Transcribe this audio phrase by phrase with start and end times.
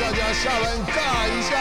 [0.00, 1.56] 大家下班尬一下。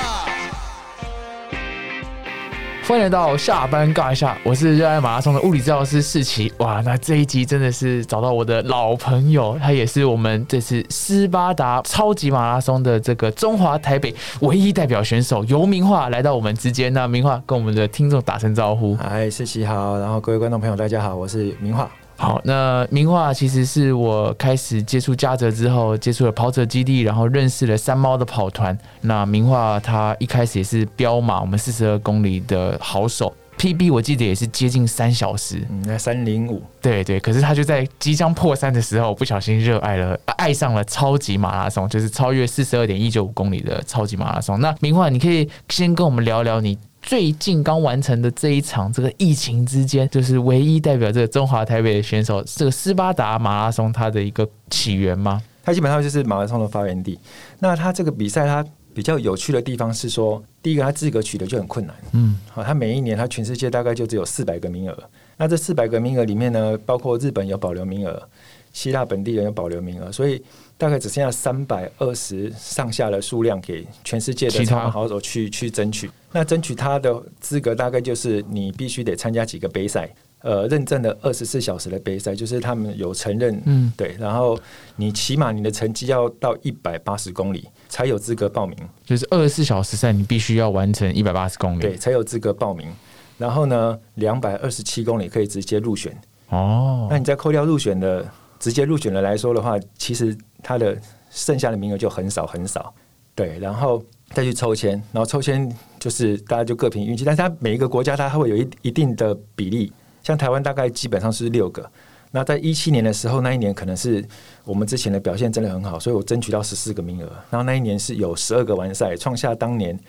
[2.88, 6.52] 欢迎来到下班尬一下，我是热爱马拉松的物理治疗师世奇。
[6.59, 16.91] 哇，那这一集真的是找到我的老朋友，他也是我们这次斯巴达超级马拉松的这个中华台北唯一代表选手游明化来到我们之间。
[16.93, 18.95] 那明化跟我们的听众打声招呼。
[18.95, 21.89] 嗨，世奇好，然后各位观众朋友大家好，我是明化。
[22.21, 28.77] 好，那明画其实是我开始接触嘉泽之后，接触了跑者基地，然后认识了三猫的跑团。
[29.01, 37.20] 那明画他一开始也是彪马，我们四十二公里的好手，PB 我记得也是接近三小时，嗯，那三零五，对对。
[37.20, 44.60] 可是他就在即将破三的时候，不小心热爱了，爱上了超级马拉松，就是超越四十二点一九五公里的超级马拉松。
[44.60, 46.77] 那明画，你可以先跟我们聊聊你。
[47.12, 55.42] 最近刚完成的这一场，这个疫情之间，就是唯一代表这个中华台北的选手，这个斯巴达马拉松它的一个起源吗？
[55.62, 57.20] 它基本上就是马拉松的发源地。
[57.60, 64.97] 那它这个比赛，它比较有趣的地方是说，第一个它资格取得就很困难，嗯，好，它每一年它全世界大概就只有四百个名额。
[65.35, 68.30] 那这四百个名额里面呢，包括日本有保留名额，
[68.73, 70.44] 希腊本地人有保留名额，所以。
[70.77, 76.09] 大概只剩下三百二十上下的数量给全世界的超好手去去争取。
[76.31, 84.16] 那争取他的资格，大概就是你必须得参加几个杯赛，呃，认证的二十四小时的杯赛，就是他们有承认，嗯，对。
[84.19, 84.59] 然后
[84.95, 88.75] 你起码你的成绩要到一百八十公里才有资格报名，
[89.06, 92.91] 就是二十四小时赛你必须要完成一百八十公里，对，才有资格报名。
[93.38, 96.11] 然后呢，两百二十七公里可以直接入选。
[96.50, 98.28] 哦，那你再扣掉入选的。
[98.61, 100.95] 直接入选的来说的话，其实他的
[101.31, 102.93] 剩下的名额就很少很少，
[103.33, 104.01] 对，然后
[104.33, 109.91] 再去抽签，然后抽签就是大家就各凭运气，但是它每一个国家它会有一一定的比例，
[110.23, 111.89] 像台湾大概基本上是六个，
[112.29, 114.23] 那在一七年的时候，那一年可能是
[114.63, 119.99] 我们之前的表现真的很好，所以我争取到十四个名额，然后那一年是有十二个完赛，创下当年。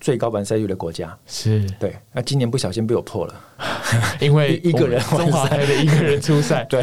[0.00, 3.34] 最高完赛率的国家是对，那今年不小心被我破了，
[4.20, 6.82] 因为 一个人中华台的一个人出赛， 对，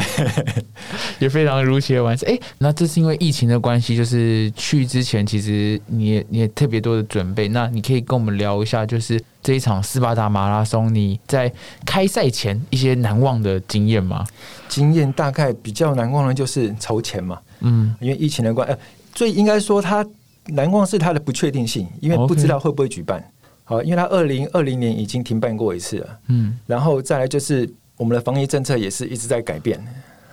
[1.18, 2.26] 也非常如期的完赛。
[2.28, 7.48] 哎，那这是因为疫情的关系，就是去之前其实你也你也特别多的准备。
[7.48, 11.52] 那你可以跟我们聊一下，就是这一场斯巴达马拉松，你在
[11.84, 14.24] 开赛前一些难忘的经验吗？
[14.68, 18.78] 经验大概比较难忘的就是筹钱嘛，嗯，因为疫情的关，呃，
[19.12, 20.06] 最应该说他。
[20.48, 23.22] 难忘是它的不确定性，因为不知道会不会举办。
[23.64, 26.18] 好，因为它二零二零年已经停办过一次了。
[26.28, 29.78] 嗯，然后再来就是我们的防疫政策也是一直在改变，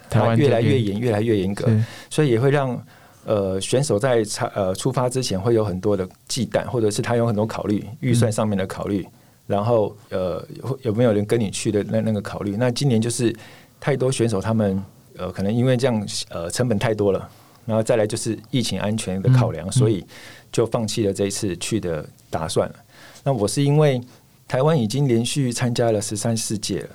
[0.10, 1.68] 台湾越来越严，越来越严格，
[2.10, 2.82] 所以也会让
[3.26, 9.06] 呃选手在呃出发之前会有很多的忌惮，或者是他有很多考虑预算上面的考虑，
[9.48, 10.42] 然后呃
[10.84, 12.56] 有没有人跟你去的那那个考虑。
[12.58, 13.36] 那今年就是
[13.82, 14.82] 太多选手他们
[15.18, 17.30] 呃可能因为这样呃成本太多了。
[17.66, 20.06] 然后再来就是疫情安全的考量，所以
[20.52, 22.76] 就放弃了这一次去的打算了。
[23.24, 24.02] 那我是因为
[24.48, 26.90] 台湾已经连续参加了十三四届了，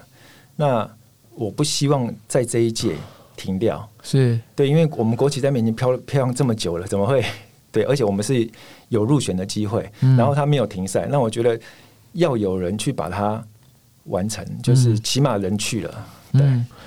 [0.57, 0.91] 那
[1.35, 2.95] 我不希望在这一届
[3.37, 3.89] 停掉。
[4.03, 7.25] 是对，因为我们国旗在面前飘飘扬这么久了，怎么会
[7.73, 7.83] 对？
[7.85, 8.49] 而且我们是
[8.89, 11.59] 有入选的机会，然后他没有停赛，那我觉得
[12.13, 13.45] 要有人去把它
[14.05, 15.91] 完成，就是起码人去了。
[15.95, 16.05] 嗯，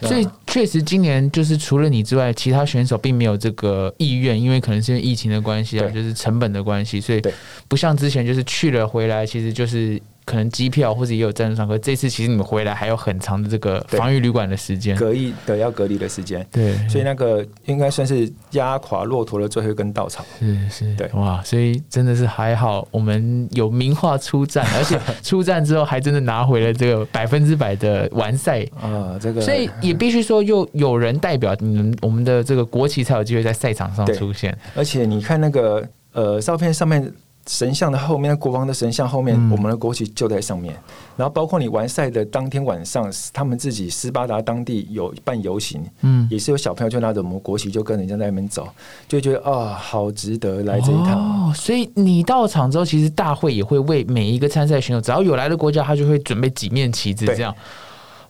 [0.02, 7.22] 所以确实今年就是除了你之外，其他选手并没有这个意愿，因为可能是因为疫情的关系啊，就是成本的关系，所以
[7.68, 10.02] 不像之前就是去了回来，其实就是。
[10.25, 28.63] 可能机票或者也有赞助商，可这次其实你们回来还有很长的这个防御旅馆的时间，隔离的要隔离的时间，对，所以那个应该算是压垮骆驼的最后一根稻草，是是，对，哇，所以真的是还好，我们有名画出战，而且 出战之后还真的拿回了这个百分之百的完赛。
[28.79, 37.11] 啊，这个，所以也必须说，又有人代表你们我们的这个国旗才有机会在赛场上出现，而且你看那个呃照片上面。
[37.48, 40.74] 神像的后面，国王的神像后面，我们的国旗就在上面。
[41.18, 48.67] 然后，包括你完赛的当天晚上，他们自己斯巴达当地有办游行，嗯，也是有小朋友就拿着我们国旗就跟人家在那边走，
[49.08, 51.50] 就觉得啊，好值得来这一趟。
[51.50, 57.53] 哦，所以你到场之后，其实大会也会为每一个参赛选手，只要有来的国家，他就会准备几面旗帜，这样。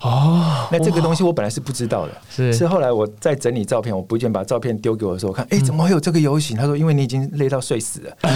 [0.04, 2.54] 哦，那这个东西我本来是不知道的，是。
[2.54, 6.58] 是后来我在整理照片，我不见把照片丢给我的时候，我看，哎，怎么会有这个游行？
[6.58, 8.18] 他说，因为你已经累到睡死了。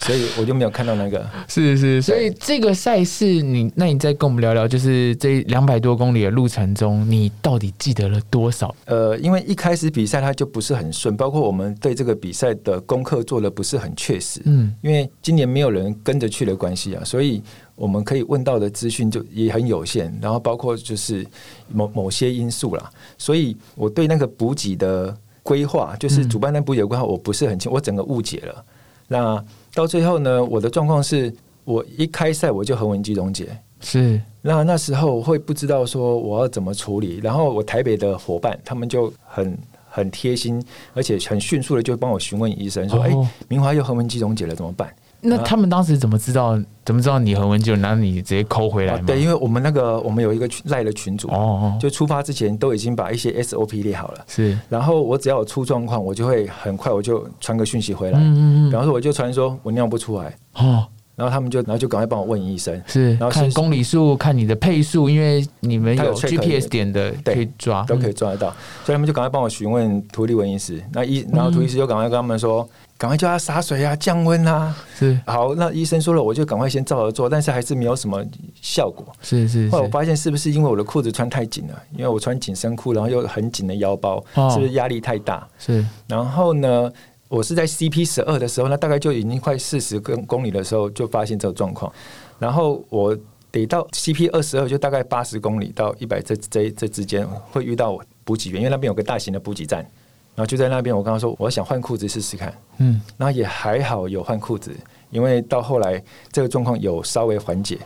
[0.00, 8.74] 所以我就没有看到那个，是是，所以这个赛事，你那你再跟我们聊聊，就是这两百多公里的路程中，你到底记得了多少？
[8.86, 17.40] 呃，因为一开始比赛它就不是很顺，包括我们对这个比赛的功课做的不是很确实，嗯，因为今年没有人跟着去的关系啊，所以
[17.74, 21.26] 我们可以问到的资讯就也很有限，然后包括就是
[21.68, 28.64] 某某些因素啦，所以我对那个补给的规划，就是主办单补给的规划，我不是很清，我整个误解了。
[29.08, 31.32] 那到最后呢，我的状况是
[31.64, 39.58] 我一开赛我就横纹肌溶解，是那那时候会不知道说我要怎么处理，然后我台北的伙伴他们就很
[39.88, 40.64] 很贴心，
[40.94, 46.58] 而且很迅速的就帮我询问医生说：“哦哎、明华又横纹肌溶解了，怎么办？”那他们当时怎么知道？
[46.84, 49.00] 怎么知道你恒温就然后你直接抠回来吗？
[49.04, 60.84] 啊对，因为我们那个我们有一个赖的群组，哦哦，就出发之前都已经把一些 SOP 列好了，是，然后我只要有出状况，我就会很快我就传个讯息回来，嗯嗯嗯，比方说我就传说我尿不出来，哦，
[61.14, 68.14] 然后他们就然后就赶快帮我问医生，是然后是看公里数，看你的配速，因为你们有 GPS 点的对可以抓，都可以嗯。
[68.14, 68.48] 抓得到，
[68.84, 72.68] 所以他们就赶快帮我询问图利文医师，那医然后图医师就赶快跟他们说，
[73.02, 74.72] 赶快叫他洒水啊，降温啊。
[74.96, 78.24] 是好，那医生说了，我就赶快先照着做，但是还是没有什么
[78.60, 79.04] 效果。
[79.20, 81.82] 是是是，后来我发现是不是因为我的裤子穿太紧了？
[81.96, 85.44] 因为我穿紧身裤，然后又很紧的腰包，哦是不是压力太大？
[85.58, 86.88] 是然后呢，
[87.26, 91.92] 我是在 CP 十二的时候，那大概就已经快四十公公里的时候就发现这个状况，
[92.38, 93.18] 然后我
[93.50, 99.84] 得到 CP 二十二，就大概八十公里到一百这这这之间会遇到补给员，因为那边有个大型的补给站，
[100.34, 103.00] 然后就在那边，我刚刚说我想换裤子试试看，嗯。
[103.16, 104.72] 然后也还好有换裤子，
[105.10, 107.78] 因为到后来这个状况有稍微缓解。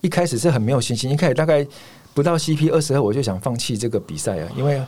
[0.00, 1.66] 一开始是很没有信心，一开始大概
[2.12, 4.82] 不到 CP 二十二，我就想放弃这个比赛啊，因为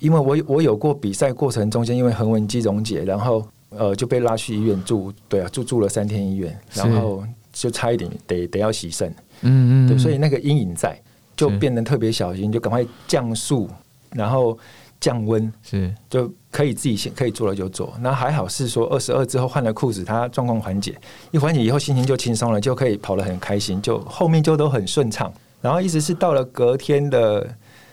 [0.00, 7.22] 因为我我有过比赛过程中间，因为横纹肌溶解，然后呃就被拉去医院住，对啊，住住了三天医院，然后
[7.52, 9.08] 就差一点得得要洗肾，
[9.42, 11.00] 嗯嗯，对，所以那个阴影在，
[11.36, 13.70] 就变得特别小心，就赶快降速，
[14.10, 14.58] 然后
[15.00, 17.94] 降温，是就可以自己先可以做了就做。
[18.00, 20.96] 那还好是说二十二之后换了裤子，它状况缓解，
[21.30, 25.32] 一缓解以后心情就轻松了，就可以跑得很开心，就后面就都很顺畅。
[25.60, 27.46] 然后一直是到了隔天的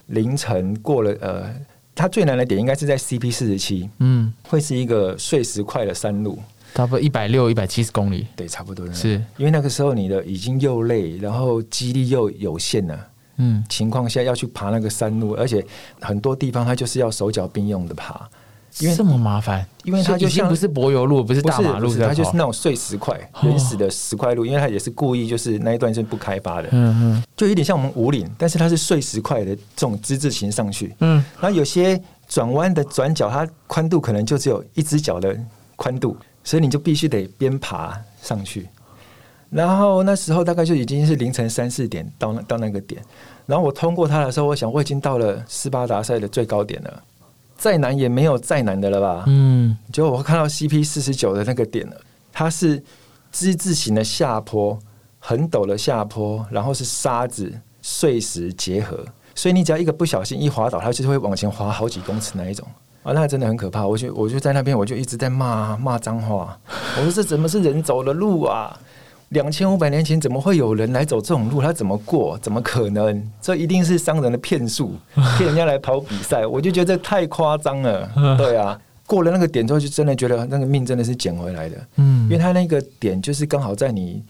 [0.08, 1.54] 凌晨过了呃，
[1.94, 6.38] 它最难的点应该是在 CP 四十七，嗯，会是一个碎石块的山路，
[6.76, 13.08] 差不多一百六一百七十公里，对，差不多是因为那个时候你的已经又累，然后肌力又有限了。
[13.38, 13.64] 嗯。
[13.70, 15.66] 情况下要去爬那个山路，而且
[16.00, 18.28] 很多地方它就是要手脚并用的爬，
[18.80, 27.24] 因为这么麻烦，因为它就像不是柏油路，不是大马，路它就是那种碎石块、哦原始的石块路，因为它也是故意就是那一段是不开发的，嗯嗯。
[27.38, 35.38] 就有点像我们五岭，但是它是碎石块的这种之字形上去，嗯，然后有些转弯的转角，它宽度可能就只有一只脚的
[35.76, 38.68] 宽度，所以你就必须得边爬上去。
[39.50, 43.02] 然后那时候大概就已经是凌晨三四点到那到那个点，
[43.46, 47.04] 然后我通过它的时候，我想我已经到了斯巴达赛的最高点了，
[47.58, 49.24] 再难也没有再难的了吧？
[49.28, 51.96] 嗯结果我看到 CP 四十九的那个点了，
[52.34, 52.84] 它是
[53.32, 54.78] 之字形的下坡，
[55.20, 59.06] 很陡的下坡，然后是沙子、碎石结合，
[59.36, 62.68] 所以你只要一个不小心一滑倒，它就会往前滑好几公尺那一种。
[63.04, 63.86] 啊，那真的很可怕！
[63.86, 66.58] 我就我就在那边，我就一直在骂骂脏话。
[66.98, 68.76] 我说这怎么是人走的路啊？
[69.30, 71.62] 两千五百年前怎么会有人来走这种路？
[71.62, 72.38] 他怎么过？
[72.40, 73.32] 怎么可能？
[73.42, 74.94] 这一定是商人的骗术，
[75.38, 76.46] 骗人家来跑比赛。
[76.46, 78.10] 我就觉得这太夸张了。
[78.38, 81.78] 对啊，过了那个点之后，就真的觉得那个命真的是捡回来的。
[81.98, 84.24] 嗯因为他那个点就是刚好在你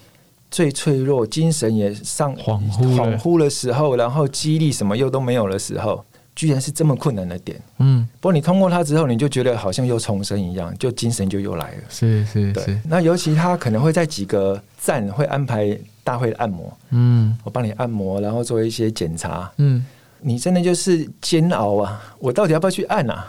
[0.49, 6.03] 最脆弱、精神也上恍惚恍惚的时候，然后激励什么又都没有的时候，
[6.35, 7.59] 居然是这么困难的点。
[7.79, 11.83] 嗯，不过你通过它之后，你就觉得好像又重生一样，就精神就又来了。
[11.89, 19.51] 是是对是，，那尤其他可能会在几个站会安排大会的按摩，嗯我帮你按摩，然后做一些检查。
[19.57, 19.85] 嗯
[20.21, 22.01] 你真的就是煎熬啊！
[22.17, 23.27] 我到底要不要去按啊？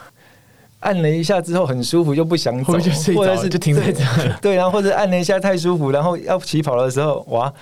[0.80, 2.72] 按了一下之后很舒服，又不想走，
[3.14, 7.52] 或者是就停在这了对，然后或者按了一下太舒服，然后要起跑的时候，哇，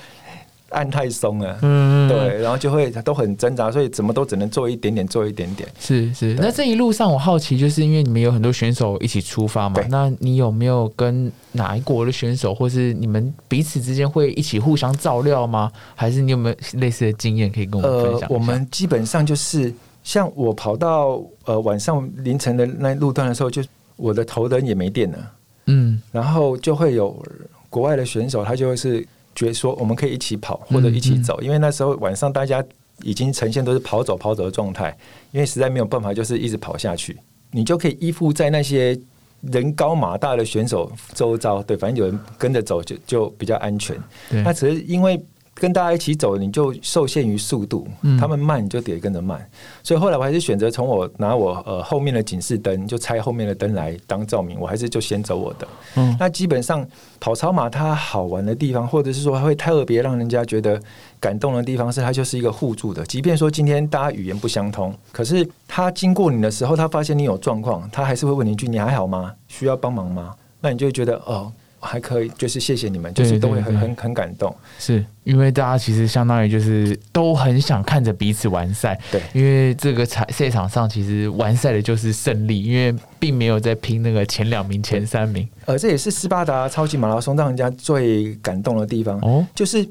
[0.74, 1.58] 按太松了。
[1.62, 5.68] 嗯，对，然后就会都很挣扎，所以怎么都只能做一点点，做一点点。
[5.78, 6.34] 是是。
[6.34, 15.72] 那这一路上，我好奇，就是因为你们有很多选手一起出发嘛，那你有没有跟哪一国的选手，或是你们彼此之间会一起互相照料吗？
[15.94, 23.62] 还是你有没有类似的经验可以跟我们分享？，呃我们基本上就是像我跑到呃晚上凌晨的那路段的时候，就
[23.96, 25.30] 我的头灯也没电了，
[25.66, 27.16] 嗯然后就会有
[27.70, 32.64] 国外的选手，他就会是觉得说我们可以一起跑或者一起走，因为那时候晚上大家
[33.02, 34.96] 已经呈现都是跑走跑走的状态，
[35.32, 37.18] 因为实在没有办法，就是一直跑下去，
[37.50, 38.98] 你就可以依附在那些。
[39.52, 43.94] 人高马大的选手周遭，对，反正有人跟着走就就比较安全。
[44.30, 45.22] 对那只是因为
[45.54, 49.48] 跟大家一起走，你就受限于速度，嗯他们慢你就得跟着慢。
[49.82, 55.66] 所以后来我还是选择从我拿我呃后面的警示灯，就拆后面的灯来当照明，我还是就先走我的。
[55.96, 56.86] 嗯那基本上
[57.20, 60.80] 跑超马它好玩的地方，或者是说它会特别让人家觉得
[61.20, 63.04] 感动的地方，是它就是一个互助的。
[63.06, 69.32] 即便说今天大家语言不相通，可是他经过你的时候，他发现你有状况，他还是会问你一句：“你还好吗？
[69.46, 71.52] 需要帮忙吗？”那你就会觉得哦。
[71.84, 74.54] 还可以，就是谢谢你们，就是都会很很很感动。
[74.78, 79.20] 是因为大家其实相当于就是都很想看着彼此完赛，对。
[79.32, 85.48] 因为这个赛赛场上其实完赛的就是胜利，因为并没有在拼那个前两名、前三名。
[85.66, 89.86] 呃，这也是斯巴达超级马拉松让人家最感动的地方，哦，就是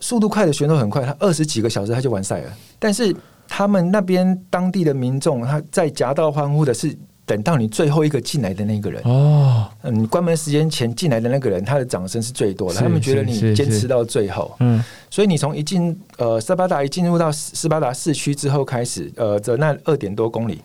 [0.00, 3.14] 速度快的选手很快，他二十几个小时他就完赛了，但是
[3.46, 6.94] 他们那边当地的民众，他在夹道欢呼的是
[7.28, 9.02] 等到你最后一个进来的那个人。
[9.04, 14.56] 哦，嗯，关门时间前进来的那个人，他的掌声是最多的，他们觉得你坚持到最后。
[14.60, 20.62] 嗯，所以你从一进呃斯巴达一进入到斯斯巴达市区之后开始，呃，这那二点多公里，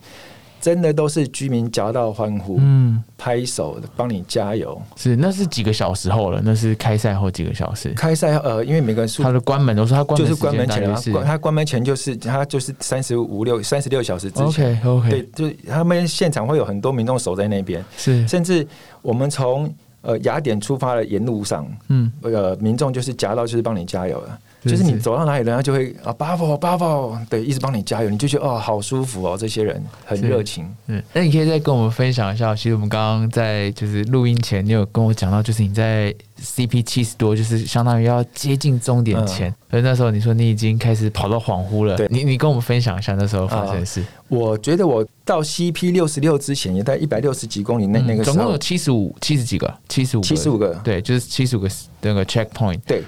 [0.64, 4.80] 真的都是居民夹道欢呼、嗯，拍手帮你加油。
[4.96, 14.74] 是那是几个小时后了，那是开赛后几个小时，开赛呃，因为每个人他的关门，我说他关就是关门前啊，大约是关他关门前就是他就是三十五六三十六小时之前。
[14.74, 18.26] OK OK，对，就是他们现场会有很多民众守在那边，是。
[18.26, 18.66] 甚至
[19.02, 30.66] 我们从呃雅典出发的沿路上，嗯，呃，民众就是夹道就是帮你加油了，是就是你走到哪里，人家就会啊 b a v o b a v o 对，一直帮你加油，你就觉得哦，好舒服哦，这些人很热情。
[30.86, 42.08] 嗯，那你可以再跟我们分享一下，其实我们刚刚在就是录音前，你有跟我讲到，就是你在 CP 七十多，就是相当于要接近终点前，所以那时候你说你已经开始跑到恍惚了，对。
[42.10, 44.02] 你你跟我们分享一下那时候发生的事。
[44.28, 48.36] 我觉得我到 CP 六十六之前，也在一百六十几公里那、嗯那个时候。
[48.36, 51.68] 总共有，七十五七十几个，七十五七十五个，对，就是七十五个
[52.00, 53.02] 那个 checkpoint，对。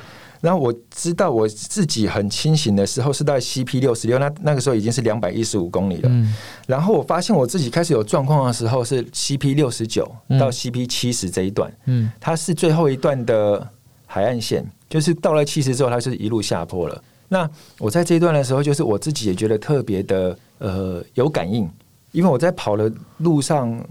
[0.46, 6.08] 然后我知道我自己很清醒的时候是在 CP 六十六，那那个时候已经是两百一十五公里了。
[6.08, 6.32] 嗯。
[6.68, 10.38] 然后我发现我自己开始有状况的时候是 CP 六十九嗯。
[10.38, 12.08] 到 CP 七十这一段，嗯。
[12.20, 13.68] 它是最后一段的
[14.06, 17.02] 海岸线，就是到了七十之后，它是一路下坡了。
[17.28, 17.50] 那
[17.80, 21.68] 我在这一段的时候，就是我自己也觉得特别的呃有感应，
[22.12, 22.88] 因为我在跑的
[23.18, 23.84] 路上，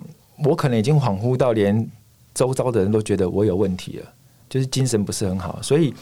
[0.45, 1.85] 我可能已经恍惚到连
[2.33, 4.05] 周遭的人都觉得我有问题了，
[4.49, 5.93] 就是精神不是很好，所以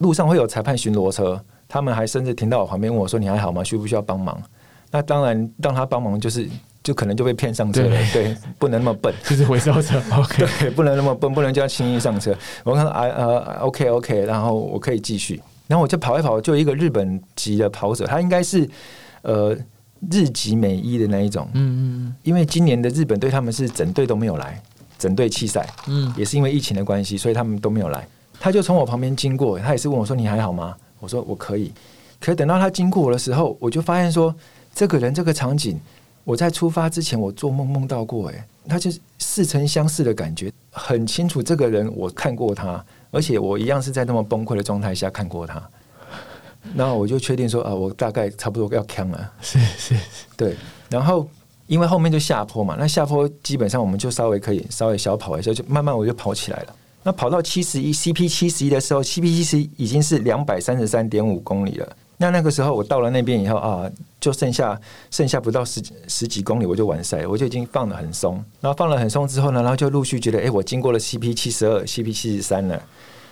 [0.00, 3.62] 路上会有裁判巡逻车，他们还甚至停到我旁边问我说：“你还好吗？
[3.64, 4.38] 需不需要帮忙？”
[4.92, 6.48] 那当然让他帮忙，就是
[6.82, 9.14] 就可能就被骗上车了，对，不能那么笨。
[9.24, 12.36] 就是回收车， OK，对，不能那么笨，不能叫他轻易上车。
[12.64, 18.68] 我看到啊呃，OK OK，然后我可以继续，然后我就跑一跑，就一个日本籍的跑者，他应该是
[19.22, 19.56] 呃
[20.10, 24.60] 日籍美一的那一种，嗯嗯因为今年的日本队他们是整队都没有来，
[24.98, 28.08] 整队弃赛，嗯也是因为疫情的关系，所以他们都没有来。
[28.40, 31.70] 他就从我旁边经过，他也是问我说：“你还好吗？”我说：“我可以。”
[32.18, 34.34] 可等到他经过我的时候，我就发现说，
[34.74, 35.78] 这个人这个场景，
[36.24, 45.62] 我在出发之前我做梦梦到过，哎，他就是似曾相识的感觉，很清楚这个人我看过他，而且我一样是在那么崩溃的状态下看过他。
[46.74, 49.32] 然后我就确定说啊，我大概差不多要扛了。
[49.40, 50.00] 是是是，
[50.36, 50.56] 对，
[50.90, 51.26] 然后
[51.66, 56.76] 因为后面就下坡嘛，那下坡基本上我们就稍微可以稍微小跑一下，就慢慢我就跑起来了。
[57.02, 61.96] 那跑到七十一 CP 七十一的时候，CP 七十一已经是两百三十三点五公里了。
[62.18, 63.90] 那那个时候我到了那边以后啊，
[64.20, 64.78] 就剩下
[65.10, 68.34] 剩下不到十几十几公里我就完赛了，我就已经放得很松。
[68.60, 72.82] 然后放了很松之后呢，然后就陆续觉得，哎、我经过了 CP 七十二、CP 七十三了。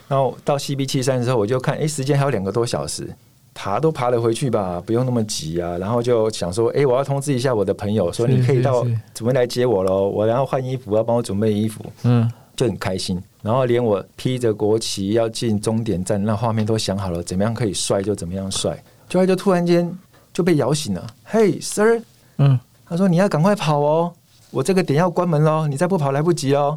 [0.08, 3.06] 然后到 CP 七三的时候，我就看，哎、时间还有两个多小时，
[3.52, 5.76] 爬都爬了回去吧，不用那么急啊。
[5.76, 8.82] 然后就想说，哎、我要通知一下我的朋友，说你可以到
[9.12, 12.26] 准备来接我喽，我然后换衣服，要帮我准备衣服，嗯
[12.58, 13.22] 就很开心。
[13.40, 18.76] 然后连我披着国旗要进终点站，那画面都想好了，怎么样可以帅就怎么样帅。
[19.08, 19.90] 就他就突然间
[20.32, 22.02] 就被摇醒了，嘿，Sir，
[22.38, 24.12] 嗯，他说你要赶快跑哦，
[24.50, 26.76] 我这个点要关门喽，你再不跑来不及哦。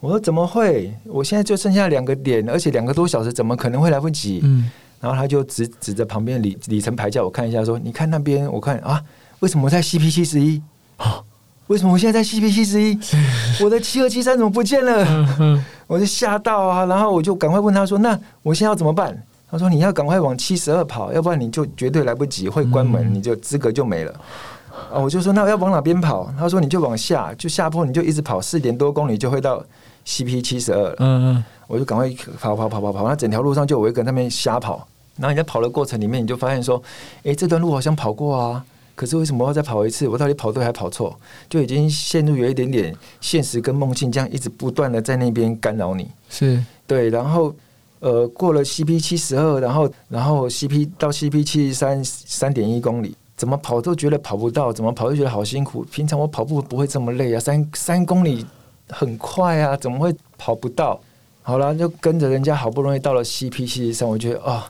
[0.00, 0.92] 我说怎么会？
[1.04, 4.40] 我现在就剩下两个点，而且两个多小时，怎么可能会来不及？
[4.42, 4.70] 嗯
[5.00, 9.00] 然后他就指指着旁边里里程牌叫我看一下，说：“你看那边，我看啊，
[9.38, 10.60] 为什么在 CP 七十一？
[11.68, 12.98] 为什么我现在在 CP 七十一？
[13.62, 15.04] 我的七二七三怎么不见了？
[15.38, 16.84] 嗯我就吓到啊！
[16.84, 19.16] 然后我就赶快问他说：‘那我现在要怎么办？’
[19.50, 24.12] 他说：‘你要赶快往七十二跑，要不然你就绝对来不及，会关门，嗯你就资格就没了。’
[24.92, 29.64] 啊，我就说：‘那我要往哪边跑？’他说：‘你就往下，就下坡，你就一直跑，四点多公里就会到
[30.06, 32.08] CP 七十二了。’嗯嗯，我就赶快
[32.38, 34.86] 跑跑跑跑跑，那整条路上就我一个人在那边瞎跑。
[35.16, 36.80] 然后你在跑的过程里面，你就发现说，
[37.24, 38.64] 诶，这段路好像跑过啊，
[38.98, 40.08] 可是为什么要再跑一次？
[40.08, 41.16] 我到底跑对还跑错？
[41.48, 46.10] 就已经陷入有一点点现实跟梦境这样一直不断的在那边干扰你。
[46.28, 47.54] 是对，然后
[48.00, 55.84] 呃过了 CP 七十二，然后然后 CP 到 CP 七十三三点一公里，怎么跑都觉得跑不到，怎么跑都觉得好辛苦。
[55.84, 58.44] 平常我跑步不会这么累啊，三三公里
[58.88, 61.00] 很快啊，怎么会跑不到？
[61.42, 64.68] 好了，就跟着人家好不容易到了 CP 七十三，我觉得啊、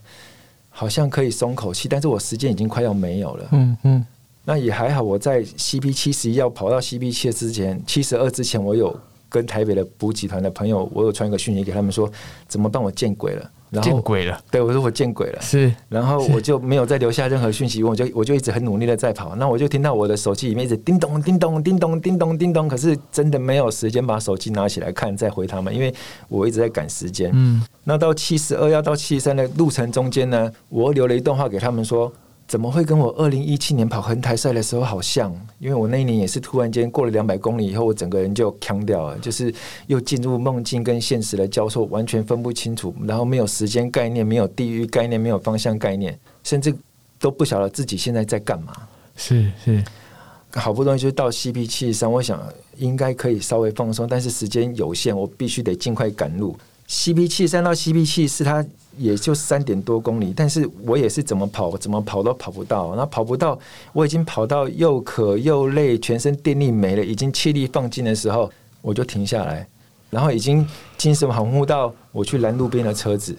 [0.68, 3.49] 好像可以松口气，但是我时间已经快要没有了。
[3.52, 4.06] 嗯嗯
[4.49, 12.11] 那也还好，我在 CP 七十一要跑到 CP 七之前，七十二之前，我有跟台北的补给团的朋友，我有传一个讯息给他们说，
[12.47, 12.83] 怎么办？
[12.83, 13.50] 我见鬼了。
[13.69, 25.95] 然后见鬼了，对我说我见鬼了，是，然后我就没有再留下任何讯息，我就我就一直很努力的在跑，那我就听到我的手机里面一直叮咚叮咚叮咚叮咚叮咚，可是真的没有时间把手机拿起来看再回他们，因为
[26.31, 27.31] 我一直在赶时间。
[27.35, 32.11] 嗯，那到七十二要到七十三的路程中间呢，我留了一段话给他们说。
[32.49, 35.31] 怎么会跟我二零一七年跑横台赛的时候好像？
[35.59, 39.55] 因为我那一年也是突然间过了两百公里以后，我整个人就扛掉了，就是
[39.87, 46.75] 又进入梦境跟现实的交错，完全分不清楚，然后没有时间概念，没有地域概念，没有方向概念，甚至
[47.21, 48.73] 都不晓得自己现在在干嘛。
[49.14, 49.85] 是是，
[50.52, 52.43] 好不容易就到 CP 七十三，我想
[52.78, 56.57] 应该可以稍微放松，但是时间有限，我必须得尽快赶路。
[56.88, 58.64] CP 七三到 CP 七四，它
[58.99, 63.59] 也就三点多公里，但是我也是怎么跑怎么跑都跑不到，那跑不到，
[63.93, 68.50] 我已经跑到又渴又累，全身电力没了，已经气力放尽的时候，
[68.83, 69.67] 我就停下来，
[70.11, 73.37] 然后已经精神恍惚到我去拦路边的车子，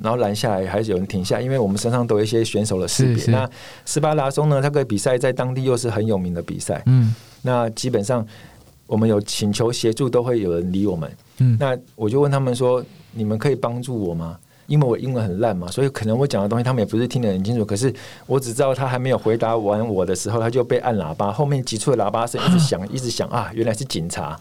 [0.00, 3.24] 然后拦下来还是有人停下，因为我们身上都有一些选手的识别。
[3.26, 3.48] 那
[3.84, 8.26] 斯巴达松呢，它个比赛在当地又是很有名的比赛，嗯，那基本上。
[8.84, 11.10] 我们有请求协助，都会有人理我们。
[11.38, 14.36] 嗯，那我就问他们说：“你们可以帮助我吗？”
[14.72, 17.62] 因为我英文很烂嘛，所以可能我讲的东西他们也不是听得很清楚。
[17.62, 17.92] 可是
[18.24, 23.50] 我只知道他还没有回答完我的时候，他就被按喇叭，后面急促的喇叭声一直响，一直响啊！
[23.52, 24.34] 原来是警察，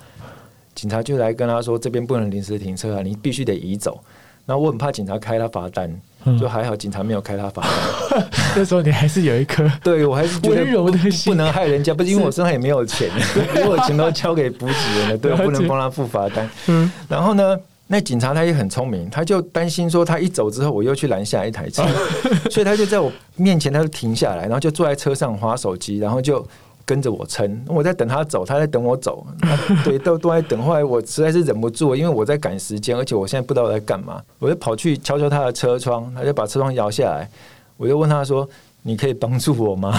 [0.73, 3.99] 警察就来跟他说：“这边不能临时停车啊，你必须得移走。”
[4.47, 5.93] 然后我很怕警察开他罚单。
[6.39, 7.63] 就还好，警察没有开他罚
[8.11, 8.23] 单。
[8.55, 11.93] 那时候你还是有一颗 对我还是温柔的心，不能害人家。
[11.95, 13.09] 不是因为我身上也没有钱，
[13.55, 16.47] 因为我钱都交给补给人了，对，不能帮他付罚单。
[16.67, 17.57] 嗯，然后呢，
[17.91, 21.83] 那警察他也很聪明，他就担心说他一走之后，我又去拦下一台车，
[22.49, 26.47] 所以他就在我面前，他就停下来，然后就坐在车上划手机，然后就。
[26.83, 29.25] 跟着我撑，我在等他走，他在等我走，
[29.85, 30.61] 对，都都在等。
[30.61, 37.29] 后来我实在是忍不住，因为我在赶时间，而且我现在不知道我在干嘛，我就跑去敲敲他的车窗，他就把车窗摇下来，
[37.77, 38.49] 我就问他说
[38.81, 39.97] ：“你可以帮助我吗？”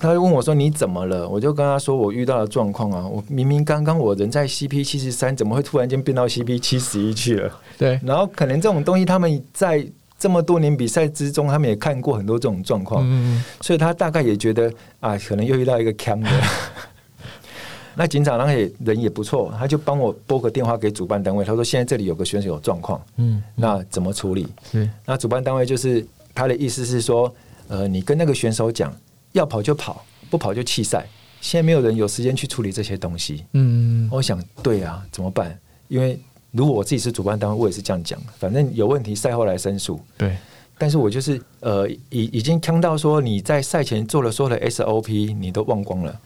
[0.00, 9.86] 他就问我说：“你怎么了？”我就跟他说：“我遇到了状况啊，我明明刚刚我人在 CP 七十三，怎么会突然间变到 CP 七十一去了？”对，然后可能这种东西他们在。
[10.18, 16.28] 这么多年比赛之中，他们也看过很多这种状况，嗯所以他大概也觉得啊，可能又遇到一个坑的。
[17.96, 24.46] 那警长那也人也不错，他就帮我拨个电话给主办单位，他说现在这里有个选手有状况，嗯，那怎么处理？
[24.70, 27.34] 是那主办单位就是他的意思是说，
[27.68, 28.94] 呃，你跟那个选手讲，
[29.32, 31.06] 要跑就跑，不跑就弃赛。
[31.40, 33.44] 现在没有人有时间去处理这些东西。
[33.52, 35.58] 嗯，我想对啊，怎么办？
[35.88, 36.18] 因为。
[36.52, 38.20] 如果我自己是主办单位，我也是这样讲。
[38.36, 40.00] 反正有问题赛后来申诉。
[40.18, 40.36] 对，
[40.76, 46.20] 但是我就是呃，已已经听到说你在赛前做了所有的 SOP，你都忘光了。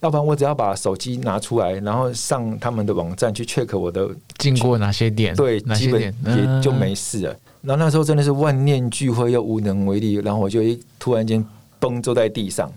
[0.00, 7.34] 要不然我只要把手机拿出来，然后上他们的网站去 check 我的经过哪些点，对，基本也就没事了。
[7.62, 11.42] 然后那时候真的是万念俱灰又无能为力，然后我就一突然间
[11.80, 12.70] 崩坐在地上，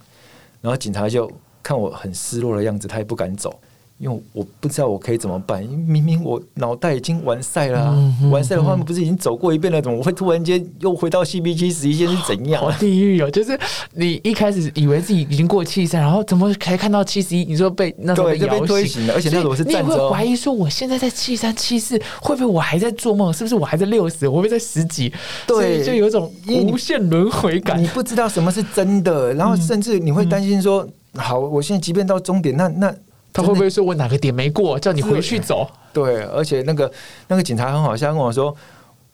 [0.61, 3.59] 然后警察就看我很失落的样子，他也不敢走。
[4.03, 7.95] 因为我不知道我可以怎么办，因为明明我脑袋已经完赛了，
[8.29, 12.61] 完赛的话不是已经走过一遍了，怎么会突然间又回到 C B 七十一线是怎样？
[12.61, 13.31] 好地狱哦！
[13.31, 13.57] 就是
[13.93, 17.45] 你一开始以为自己已经过七赛，然后怎么才看到七十一？
[17.45, 23.31] 你说被那种被推醒了，而且那种是站着，怀疑说我现在在七三七四，会不会我还在做梦？
[23.31, 24.27] 是不是我还在六十？
[24.27, 25.13] 会不会在十几？
[25.47, 26.29] 对，就有一种
[26.67, 27.81] 无限轮回感。
[27.81, 30.85] 你不知道什么是真的，然后甚至你会担心说：
[31.15, 32.93] 好，我现在即便到终点，那那。
[33.33, 35.67] 他会不会说我哪个点没过，叫你回去走？
[35.91, 36.91] 对，而且那个
[37.27, 38.55] 那个警察很好笑，跟我说，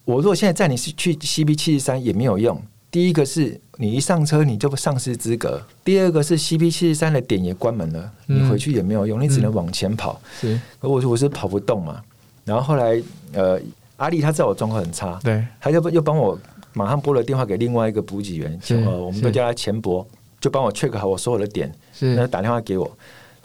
[0.04, 2.62] 我如果现在载你是去 CB 七十三也没有用。
[2.92, 10.20] 第一个是你一上车你就丧失资格，第二个是 CB 七十三的点也关门了，你回去也没有用，你只能往前跑。
[10.42, 12.02] 是，我说我是跑不动嘛。
[12.46, 13.00] 然后后来
[13.34, 13.62] 呃，
[13.98, 16.36] 阿丽他知道我状况很差，对，他就又帮我
[16.74, 20.04] 马上拨了电话给另外一个补给员，呃，我们都叫他钱博，
[20.42, 22.92] 就帮我 check 好我所有的点，是，那打电话给我。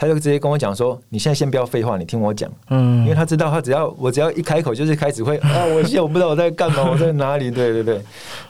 [0.05, 7.51] 他就直接跟我讲说：“你现在先不要废话，你听我讲。”嗯，因为他知道，他只要我只要一开口，就是开始会啊，我现在我不知道我在干嘛，我在哪里？
[7.51, 7.95] 对对对。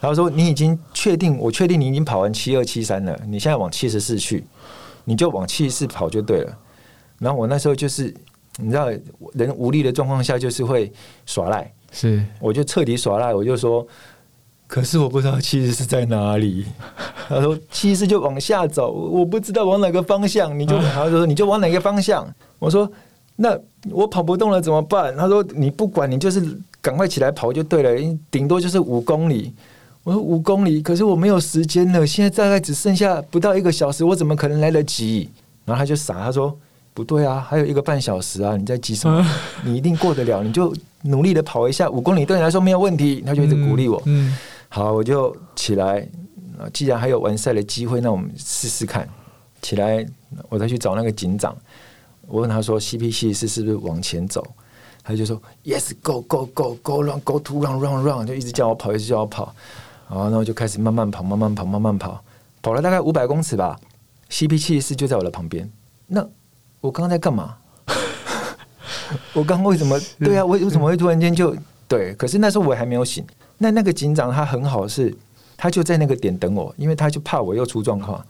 [0.00, 4.44] 然后说：“你已经确定，我确定你已经跑完七二七三了，你现在往七十四去，
[5.04, 6.58] 你就往七十四跑就对了。”
[7.20, 8.12] 然后我那时候就是
[8.58, 8.88] 你知道，
[9.34, 10.92] 人无力的状况下，就是会
[11.24, 13.86] 耍赖，是，我就彻底耍赖，我就说。
[14.74, 16.66] 可是我不知道七十是在哪里。
[17.28, 20.58] 他说七十就往下走，我不知道往哪个方向。
[20.58, 22.26] 你就他说你就往哪个方向。
[22.58, 22.90] 我说
[23.36, 23.56] 那
[23.88, 25.16] 我跑不动了怎么办？
[25.16, 26.42] 他说你不管你就是
[26.80, 29.52] 赶快起来跑就对了，顶多就是五公里。
[30.02, 35.30] 我说五公里，可是我没有时间了，现在大概只剩下不到一个小时，我怎么可能来得及？
[35.64, 36.52] 然后他就傻，他说
[36.92, 39.24] 不对啊，还有一个半小时啊，你在急什么？
[39.64, 43.22] 你一定过得了，你就努力的跑一下，五公里对你来说没有问题。
[43.24, 44.02] 他就一直鼓励我。
[44.06, 44.36] 嗯，
[44.74, 46.04] 好，我就起来。
[46.72, 49.08] 既然还有完赛的机会，那我们试试看。
[49.62, 50.04] 起来，
[50.48, 51.56] 我再去找那个警长。
[52.26, 54.44] 我问他说：“CP 七十四是不是往前走？”
[55.04, 59.54] 他就说：“Yes，Go Go Go Go Run，Go to Run Run Run。”就一直叫我跑，一直叫我跑。
[60.10, 62.20] 然后那我就开始慢慢跑，慢慢跑，慢慢跑，
[62.60, 63.78] 跑了大概五百公尺吧。
[64.28, 65.70] CP 七十四就在我的旁边。
[66.08, 66.26] 那
[66.80, 67.56] 我刚刚在干嘛？
[69.34, 69.96] 我刚为什么？
[70.18, 71.56] 对啊，我为什么会突然间就
[71.86, 72.12] 对？
[72.16, 73.24] 可是那时候我还没有醒。
[73.58, 75.14] 那那个警长他很好，是
[75.56, 78.24] 他就在那个点等我，因为他就怕我又出状况。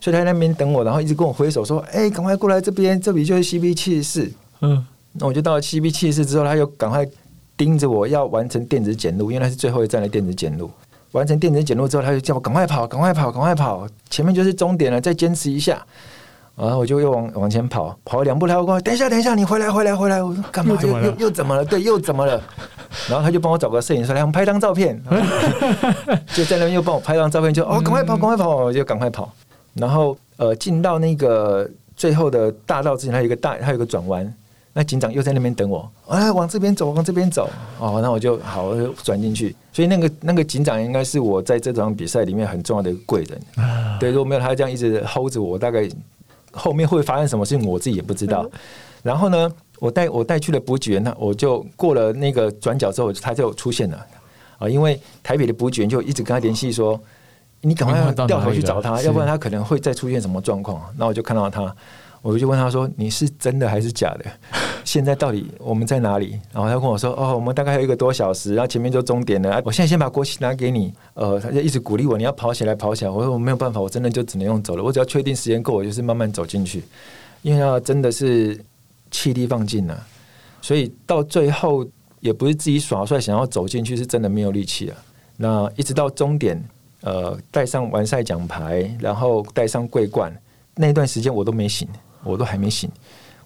[0.00, 4.30] 所以他在那边等我，然后一直跟我挥手说：“哎，赶快过来这边，这里就是 CB 七十四。”
[4.62, 7.04] 嗯，那我就到了 CB 七十四之后，他又赶快
[7.56, 10.70] 盯着我要完成电子检录，因为那是最后一站的电子检录。
[11.12, 15.84] 完成电子检录之后，他就叫我赶快跑，赶快跑，赶快跑，前面就是终点了，再坚持一下。
[16.58, 20.20] 然后我就又往往前跑，跑了两步，他过来，等一下，等一下，你回来，回来，回来！
[20.20, 20.76] 我说干嘛？
[20.82, 21.64] 又又又怎么了？
[21.64, 22.42] 对，又怎么了？
[23.08, 25.00] 然后他就帮我找个摄影师来，我们拍张照片。
[26.34, 29.32] 就在那边又帮我拍张照片，就哦，赶快跑，赶快跑，我就赶快跑。
[29.74, 34.34] 然后，呃，进到那个最后的大道之前，还有一个大，还有一个转弯。
[34.72, 37.48] 那警长又在那边等我，哎，往这边走，往这边走。
[37.78, 39.54] 哦，那我就好我就转进去。
[39.72, 43.40] 所以那个那个警长应该是我在这场比赛里面很重要的贵人。
[44.00, 45.88] 对，如果没有他这样一直 hold 着我，大概
[46.58, 48.44] 后面会发生什么事情，我自己也不知道。
[49.02, 54.06] 然后呢，我带我带去了补给员，那我就过了那个转角之后，他就出现了。
[54.58, 57.00] 啊，因为台北的补给员就一直跟他联系说。
[57.60, 60.80] 你赶快掉头去找他，要不然他可能会再出现什么状况。
[60.96, 61.74] 那我就看到他，
[62.20, 64.24] 我就问他说：“你是真的还是假的？
[64.84, 69.62] 现在到底我们在哪里？”然后他跟我说：“哦，我们大概还有一个多小时，然后前面就终点了。
[69.64, 74.82] 我现在先把国旗拿给你。”呃，他就一直鼓励我：“你要跑起来，跑起来。”我说：“我没有办法，我真的就只能用走了。
[74.82, 76.82] 我只要确定时间够，我就是慢慢走进去。
[77.42, 78.58] 因为他真的是
[79.10, 80.06] 气力放尽了，
[80.60, 81.86] 所以到最后
[82.20, 84.96] 也不是自己耍帅想要走进去，是真的没有力气了。
[85.36, 86.62] 那一直到终点。
[87.02, 90.36] 呃，带上完赛奖牌，然后带上桂冠，
[90.74, 91.86] 那段时间我都没醒，
[92.24, 92.90] 我都还没醒。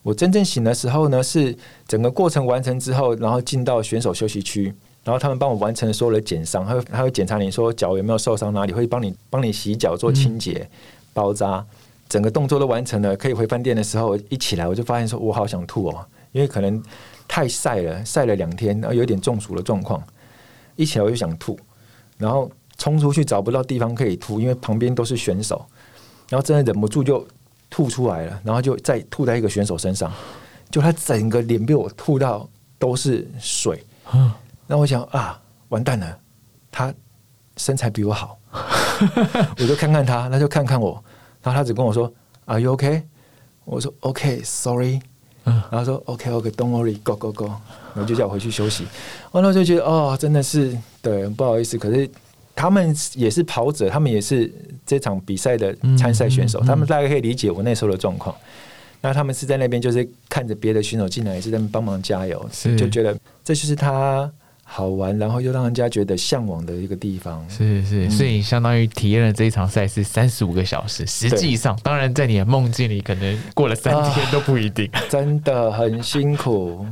[0.02, 1.56] 我真正醒的时候呢，是
[1.86, 10.68] 整个过程完成之后，然后进到选手休息区，然后他们帮我完成所有的减伤，他会还会检查你说脚有没有受伤，哪里会帮你帮你洗脚做清洁、
[11.12, 11.64] 包扎，
[12.08, 16.82] 整个动作都完成了，可以回饭店的时候，一起来我就发现说我好想吐哦，因为可能
[17.28, 20.02] 太晒了，晒了两天，然后有点中暑的状况，
[20.76, 21.58] 一起来我就想吐，
[22.18, 22.50] 然后。
[22.78, 25.64] 冲出去找不到地方可以吐，因为旁边都是选手，
[26.28, 27.24] 然后真的忍不住就
[27.72, 30.12] 吐出来了，然后就再吐在一个选手身上，
[30.70, 32.46] 就他整个脸被我吐到
[32.78, 33.82] 都是水。
[34.12, 34.30] 嗯，
[34.66, 36.18] 那我想啊，完蛋了，
[36.70, 36.92] 他
[37.56, 38.38] 身材比我好，
[39.58, 41.02] 我就看看他，他就看看我，
[41.42, 42.12] 然后他只跟我说
[42.44, 43.02] ：“Are you OK？”
[43.64, 45.00] 我说：“OK，Sorry。”
[45.44, 47.46] 嗯，然后说：“OK，OK，Don't worry，Go Go Go。”
[47.96, 48.86] 然后就叫我回去休息。
[49.32, 52.10] 完了就觉得哦，真的是对，不好意思，可是。
[52.54, 54.52] 他们也是跑者，他们也是
[54.86, 58.34] 这场比赛的参赛选手，他们大概可以理解我那时候的状况。
[59.00, 63.12] 那他们是在那边，就是看着别的选手进来，也是在帮忙加油，就觉得
[63.42, 64.30] 这就是他
[64.62, 67.44] 好玩，然后又让人家觉得向往的一个地方。
[67.50, 71.04] 是是，所以相当于体验了这一场赛事三十五个小时。
[71.04, 74.88] 实际上，当然在你的梦境里，可能过了三天都不一定。
[75.10, 76.86] 真的很辛苦，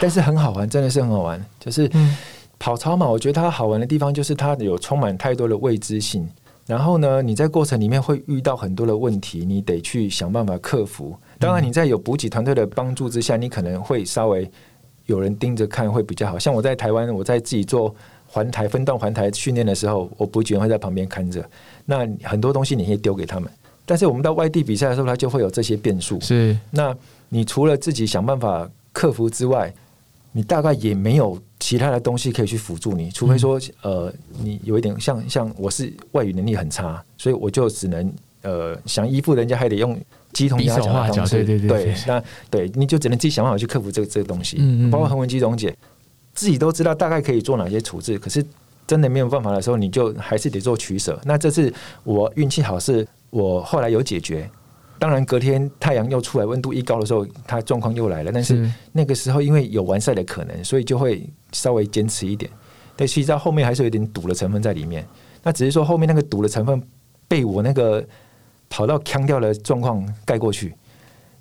[0.00, 1.88] 但是很好玩，真的是很好玩，就是。
[2.60, 6.28] 跑超嘛，我觉得它好玩的地方就是它有充满太多的未知性。
[6.66, 11.16] 然后呢，你在过程里面会遇到很多的问题，你得去想办法克服。
[11.38, 14.48] 当然，你在有补给团队的帮助之下，你可能会稍微
[15.06, 16.38] 有人盯着看会比较好。
[16.38, 17.92] 像我在台湾，我在自己做
[18.26, 21.42] 环台分段环台训练的时候，我补给员会在旁边看着。
[21.86, 23.50] 那很多东西你可以丢给他们，
[23.84, 26.20] 但是我们到外地比赛的时候，它就会有这些变数。
[26.20, 26.94] 是，那
[27.30, 29.72] 你除了自己想办法克服之外，
[30.30, 39.96] 你大概也没有其他的东西可以去辅助你，除非说，呃，你有一点像像我是外语能力很差，所以我就只能呃想依附人家，还得用
[40.32, 45.76] 鸡同鸭讲的方式，对对对，那对你就只能自己想办法去克服这个这个东西，嗯嗯，包括恒文机溶解，
[46.34, 48.44] 自己都知道大概可以做哪些处置，可是
[48.86, 51.20] 真的没有办法的时候，你就还是得做取舍。
[51.24, 51.72] 那这次
[52.04, 54.50] 我运气好，是我后来有解决。
[55.00, 58.30] 当然，隔天太阳又出来，温度一高的时候，它状况又来了。
[58.30, 62.50] 但是那个时候，因为有完赛的可能，所以就会稍微坚持一点。
[62.94, 65.02] 但其实到后面还是有点赌的成分在里面。
[65.42, 66.82] 那只是说后面那个赌的成分
[67.26, 68.04] 被我那个
[68.68, 70.74] 跑到腔掉的状况盖过去。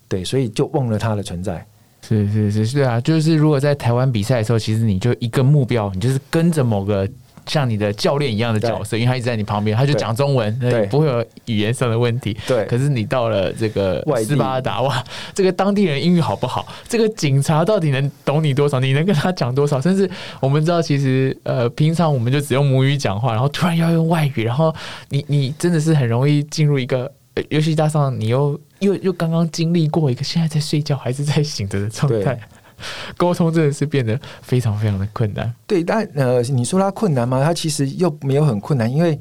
[0.07, 1.63] 对，所以就忘了它的存在。
[2.01, 7.05] 是是是是啊，就是如果在台湾比赛的时候，其实你就一个目标，你就是跟着某个。
[7.49, 12.37] 像你的教练一样的角色，因为他一直在你旁边，他就讲中文，对不会有语言上的问题。
[12.47, 16.65] 对可是你到了这个斯巴达，哇，这个当地人英语好不好？
[16.87, 18.79] 这个警察到底能懂你多少？
[18.79, 19.81] 你能跟他讲多少？
[19.81, 20.09] 甚至
[20.39, 24.73] 我们知道，其实呃，平常我们就只用母语讲话，然后突然要用外语，然后
[25.09, 32.39] 你你真的是很容易进入一个，呃尤其加上你又又又刚刚经历过一个现在在睡觉还是在醒着的状态对，
[33.17, 35.53] 沟通真的是变得非常非常的困难。
[35.67, 37.43] 对，但呃，你说它困难吗？
[37.43, 39.19] 它其实又没有很困难，因为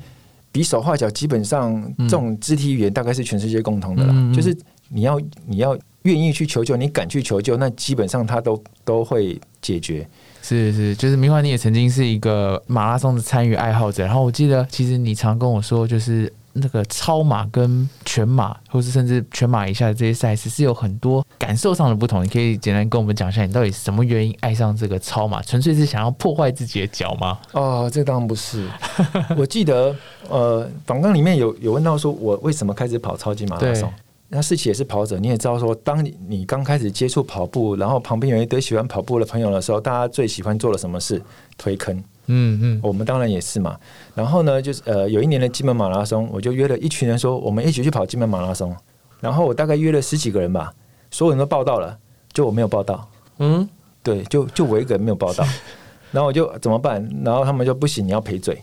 [0.50, 4.32] 比手画脚基本上这种肢体语言大概是全世界共通的啦。
[4.34, 4.56] 就是
[4.88, 10.08] 你要你要愿意去求救，你敢去求救，那基本上它都都会解决。
[10.40, 14.04] 是是，就是明华，你也曾经是一个马拉松的参与爱好者。
[14.04, 22.24] 然后我记得，其实你常跟我说，就是那个超马跟全马，或是甚至全马以下的这些赛事，是有很多感受上的不同。
[22.24, 25.42] 你可以简单跟我们讲一下，你到底什么原因爱上这个超马？
[25.42, 27.38] 纯粹是想要破坏自己的脚吗？
[27.52, 28.68] 哦，这当然不是。
[29.36, 29.94] 我记得
[30.28, 33.92] 呃，访纲里面有有问到说，我为什么开始跑超级马拉松？
[34.30, 41.22] 那世奇也是跑者，你也知道说，当你你刚开始接触跑步，然后旁边有一堆喜欢跑步的朋友的时候，大家最喜欢做了什么事？
[41.56, 42.04] 推坑。
[42.28, 43.76] 嗯嗯，我们当然也是嘛。
[44.14, 48.74] 然后呢，就是呃，有一年的金门马拉松，我就约了一群人说，我们一起去跑金门马拉松。
[49.20, 50.72] 然后我大概约了十几个人吧，
[51.10, 51.98] 所有人都报到了，
[52.32, 53.08] 就我没有报到。
[53.38, 53.68] 嗯，
[54.02, 55.44] 对，就就我一个人没有报到。
[56.12, 57.06] 然后我就怎么办？
[57.24, 58.62] 然后他们就不行，你要赔罪。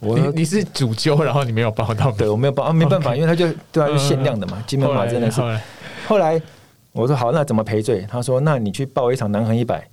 [0.00, 4.62] 我你你是主揪，然后你没有报到，对我没有报啊，没办法因为他就对啊，就嗯限量的嘛。
[4.66, 5.48] 金门马真的是后。
[5.48, 5.62] 来
[6.06, 6.42] 后来
[6.92, 8.06] 我说好，那怎么赔罪？
[8.10, 9.86] 他说那你去报一场南横一百。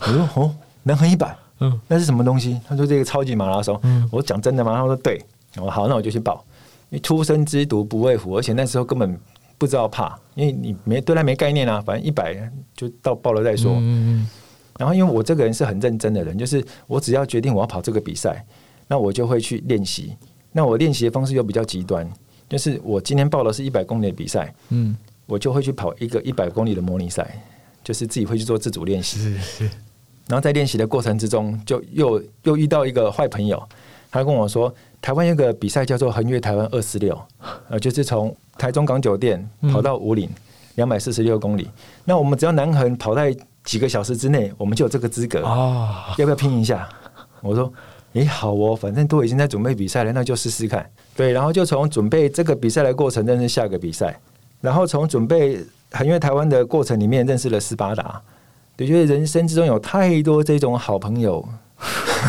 [0.00, 2.60] 我说哦，南横一百，嗯那是什么东西？
[2.66, 3.78] 他说这个超级马拉松。
[3.82, 4.74] 嗯我说讲真的吗？
[4.74, 5.20] 他说对。
[5.56, 6.44] 我好，那我就去报。
[6.90, 9.18] 因为初生之犊不畏虎，而且那时候根本
[9.56, 12.36] 不知道怕，因为你没对他没概念啊，反正一百
[12.76, 13.72] 就到报了再说。
[13.78, 14.28] 嗯
[14.76, 18.44] 然后因为我这个人是很认真的人，就是我只要决定我要跑这个比赛，
[18.88, 20.16] 那我就会去练习。
[20.50, 22.04] 那我练习的方式又比较极端，
[22.48, 27.40] 就是我今天报的是一百公里的比赛，嗯，我就会去跑一个一百公里的模拟赛，
[27.84, 29.20] 就是自己会去做自主练习。
[29.20, 29.70] 是是，
[30.26, 33.62] 然后在练习的过程之中，就又又遇到一个坏朋友，
[34.10, 37.20] 他跟我说，台湾有个比赛叫做横越台湾二四六，
[37.68, 40.28] 呃，就是从台中港酒店跑到五岭，
[40.76, 41.68] 两百四十六公里。
[42.04, 45.40] 那我们只要南横跑在几个小时之内，我们就有这个资格。
[45.42, 46.88] 哦，要不要拼一下？
[47.42, 47.70] 我说，
[48.14, 50.88] 诶，好哦，反正都已经在准备比赛了，那就试试看。
[51.14, 54.18] 对，然后就从准备这个比赛的过程认识下个比赛，
[54.62, 58.22] 然后从准备横越台湾的过程里面认识了斯巴达。
[58.76, 61.46] 对，觉得人生之中有太多这种好朋友，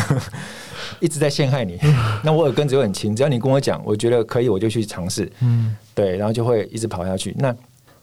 [0.99, 1.79] 一直在陷害你。
[2.23, 5.31] 那我耳根子又很轻，只要你跟我讲，我觉得可以，我就去尝试。
[5.41, 7.35] 嗯对，然后就会一直跑下去。
[7.39, 7.55] 那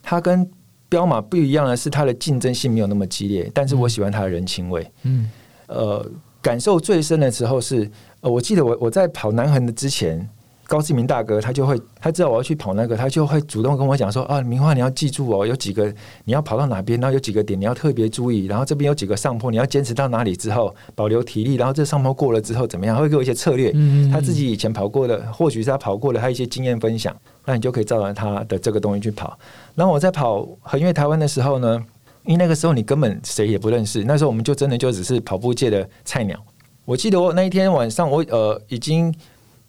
[0.02, 0.48] 它跟
[0.88, 4.90] 彪马不一样的是，它的竞争性没有那么激烈，但是我喜欢它的人情味。
[5.04, 5.30] 嗯
[5.68, 6.04] 呃，
[6.42, 10.28] 感受最深的时候是，呃，我记得我我在跑南横的之前，
[10.66, 15.92] 高志明大哥他就会他知道我要去跑那个，他就会主动跟我讲说啊，明花你要记住哦，有几个
[16.24, 29.38] 你要跑到哪边，然后有几个点你要特别注意，然后这边有几个上坡，你要坚持到哪里之后保留体力，然后这上坡过了之后怎么样，他会给我一些策略，嗯嗯嗯他自己以前跑过的，或许是他跑过的，他一些经验分享，那你就可以照着他的这个东西去跑。
[29.74, 31.84] 然后我在跑横越台湾的时候呢，
[32.24, 36.38] 因为那个时候你根本谁也不认识，那时候我们就真的就只是跑步界的菜鸟。
[36.84, 39.14] 我记得我那一天晚上我呃已经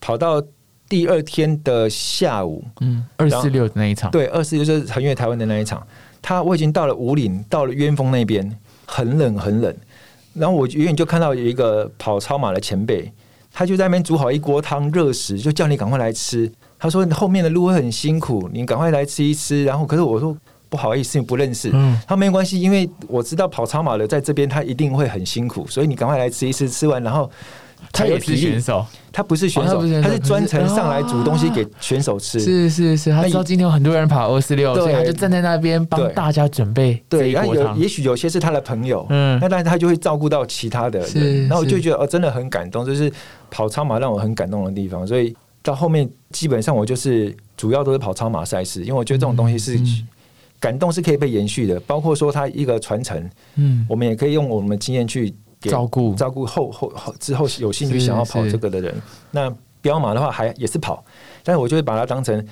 [0.02, 0.42] 跑到
[0.94, 5.82] 第二天的下午，嗯，二四六的那一场，对，二四就是横越台湾的那一场，
[6.22, 8.48] 他我已经到了五岭，到了渊峰那边，
[8.86, 9.76] 很冷很冷。
[10.36, 13.12] 然后我远远就看到有一个跑超马的前辈，
[13.52, 16.48] 他就在那边煮好一锅汤热食，就叫你赶快来吃。
[16.78, 19.64] 他说后面的路会很辛苦，你赶快来吃一吃。
[19.64, 20.38] 然后可是我说
[20.70, 21.72] 不好意思，你不认识。
[21.74, 27.28] 嗯他没关系，因为我知道跑超马的在这边他一定会很辛苦，所以你赶快来吃一吃，吃完然后
[27.92, 32.40] 他也是选手，他不是选手，哦他不是专程上来煮东西给选手吃。
[32.40, 34.84] 是是是，他那知道今天有很多人跑二四六，对。
[34.84, 37.76] 所以他就站在那边帮大家准备对，然后有。
[37.76, 39.40] 也许有些是他的朋友，嗯。
[39.42, 43.12] 那但是他就会照顾到其他的是人，然后我就觉得哦，真的很感动，就是
[43.52, 49.78] 跑超马让我很感动的地方，所以到后面基本上我就是主要都是跑超马赛事，因为我觉得这种东西是。
[49.78, 50.08] 嗯
[50.64, 55.34] 感动是可以被延续的，包括说它一个传承，嗯，我们也可以用我们的经验去给
[55.70, 58.96] 照顾照顾后后后之后有兴趣想要跑这个的人。
[59.32, 61.04] 那彪马的话还也是跑，
[61.44, 62.46] 但是我就会把它当成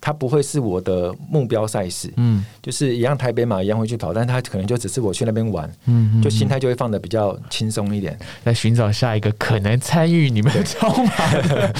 [0.00, 8.18] 它不会是我的目标赛事，嗯就是一样台北马一样会去跑，但是它可能就只是我去那边玩，嗯，就心态态就会放的比较轻松一点。
[8.44, 11.74] 来寻找下一个可能参与你们超马的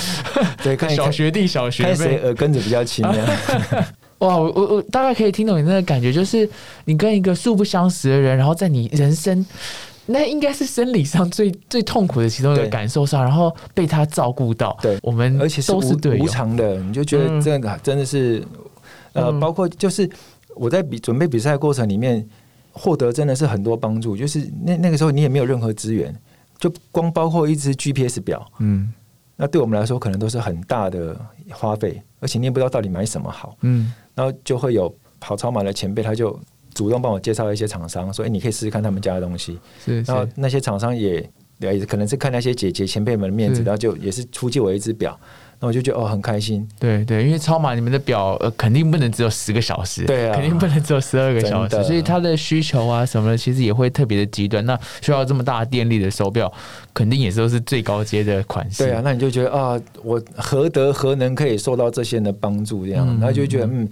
[0.62, 2.18] 对，看小学弟、小学妹。
[2.18, 3.27] 耳根子比较轻呢？
[4.18, 6.46] 哇，我我我大概可以听懂你那个感觉，就是
[6.87, 9.46] 你跟一个素不相识的人，然后在你人生
[10.11, 14.99] 那应该是生理上最最痛苦的其中一个感受上，然后被他照顾到，对。
[15.03, 18.42] 我们而且都是无，偿的，你就觉得这个真的是，
[19.12, 19.38] 呃，嗯。
[19.38, 20.09] 包括就是
[20.57, 22.27] 我在比准备比赛过程里面
[22.73, 26.14] 获得真的是很多帮助，就是那那个时候你也没有任何资源，
[26.59, 28.90] 就光包括一只 GPS 表，嗯。
[29.37, 31.14] 那对我们来说可能都是很大的
[31.51, 33.92] 花费，而且你也不知道到底买什么好，嗯。
[34.14, 36.37] 然后就会有跑超马的前辈他就
[36.79, 45.19] 主动帮我介绍一些厂商，说：“哎、你可以试试看他们家的东西。”是然后那些厂商也也可能是看那些姐姐前辈们的面子，然后就也是出借我一只表，
[45.59, 46.64] 那我就觉得哦很开心。
[46.79, 54.64] 对对，因为超马你们的表呃肯定不能只有十个小时，对啊肯定不能只有十二个小时，所以它的需求啊什么的，其实也会特别的极端。
[54.64, 56.53] 那需要这么大电力的手表，
[56.95, 58.85] 肯定也是都是最高阶的款式。
[58.85, 62.87] 对啊，那你就觉得啊，我何德何能可以受到这些人的帮助？
[62.87, 63.88] 这样，嗯然后就觉得嗯。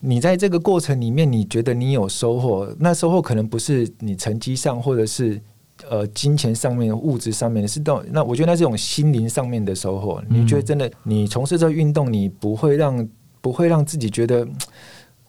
[0.00, 2.74] 你在这个过程里面，你觉得你有收获？
[2.78, 5.40] 那收获可能不是你成绩上，或者是
[5.88, 10.22] 呃金钱上面、物质上面，是到那我觉得那是种心灵上面的收获。
[10.28, 13.06] 你觉得真的，你从事这运动，你不会让
[13.42, 14.48] 不会让自己觉得，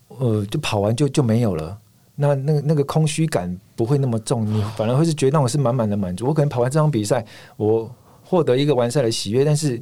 [0.08, 1.78] 呃，就跑完就就没有了。
[2.16, 6.28] 那那那个空虚感不会那么重，你反而会是觉得那种是满满的满足。
[6.28, 7.26] 我可能跑完这场比赛，
[7.58, 7.90] 我
[8.24, 9.82] 获得一个完赛的喜悦，但是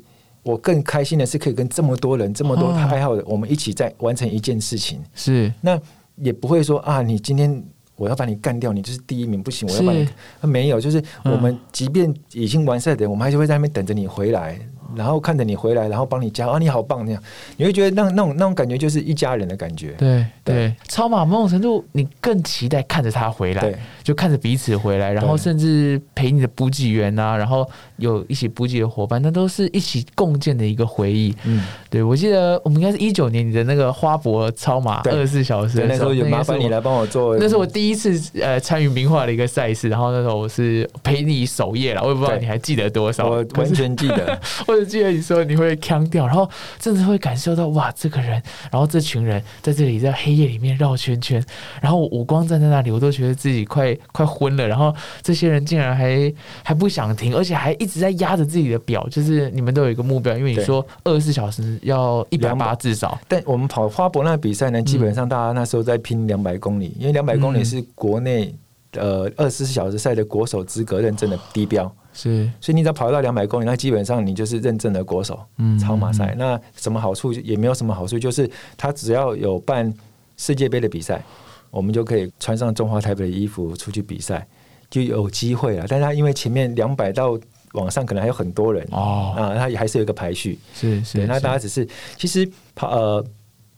[0.49, 4.99] 我更开心的是可以跟这么多人、这么多哦爱好的，我们一起在完成一件事情。
[5.13, 5.53] 是。
[5.61, 5.79] 那
[6.15, 7.63] 也不会说啊，你今天
[7.95, 10.07] 我要把你干掉，你就是第一名，不行，我要把你
[10.41, 11.31] 没有，就是嗯。
[11.31, 14.59] 我们即便已经完赛的人，我们还是会在那边等着你回来，
[14.95, 17.23] 然后看着你回来，然后帮你加啊，你好棒那样，
[17.57, 19.93] 你会觉得那那种那种感觉就是一家人的感觉。
[19.97, 20.59] 对对。
[20.59, 23.73] 对，超马某种程度你更期待看着他回来，
[24.03, 27.65] 就看着彼此回来，然后甚至陪你的补给员啊，然后
[27.97, 31.33] 有一起补给的伙伴，那都是一起共建的一个回忆。
[31.45, 44.39] 嗯，对，我记得我们应该是一九年你的那个花博超马二十四小时那时候有那个是我麻烦你来帮我做，那是我第一次呃参与名画的一个赛事，然后那时候我是陪你守夜了，我也不知道你还记得多少，我完全记得。
[44.67, 46.49] 我只记得你说你会腔掉，然后
[46.81, 51.43] 甚至会感受到哇，这个人，然后这群人在这里在黑夜里面绕圈圈，
[51.81, 67.65] 然后我光站在那里，我都觉得自己快 快昏了，然后这些人竟然还还不想停，而且还一直在压着自己的表，就是你们都有一个目标，因为你说二十四小时要一百八200至少，但我们跑花博那个比赛呢，基本上大家那时候在拼两百公里，因为两百公里嗯。
[67.69, 68.51] 是国内
[68.93, 75.39] 呃二十四小时赛的国手资格认证的低标，是所以你只要跑到两百公里，那基本上你就是认证的国手。
[75.57, 79.93] 嗯超马赛，那什么好处也没有什么好处，就是他只要有办
[80.37, 81.23] 世界杯的比赛，
[81.69, 84.47] 我们就可以穿上中华台北的衣服出去比赛，
[84.89, 85.85] 就有机会了。
[85.87, 87.37] 但是他因为前面两百到
[87.73, 90.57] 网上可能还有很多人哦，啊，他也还是有一个排序。
[90.73, 93.25] 是是，那大家只是其实跑呃，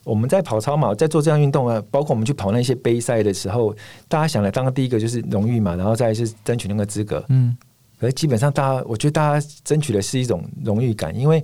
[0.03, 3.75] 我们在跑超马，在做这样运动啊，包括我们去跑那些杯赛的时候，
[4.07, 7.23] 大家想来当第一个就是荣誉嘛，然后再来是争取那个资格。
[7.29, 7.55] 嗯。
[7.99, 11.43] 可是基本上，大家我觉得大家争取的是一种荣誉感，因为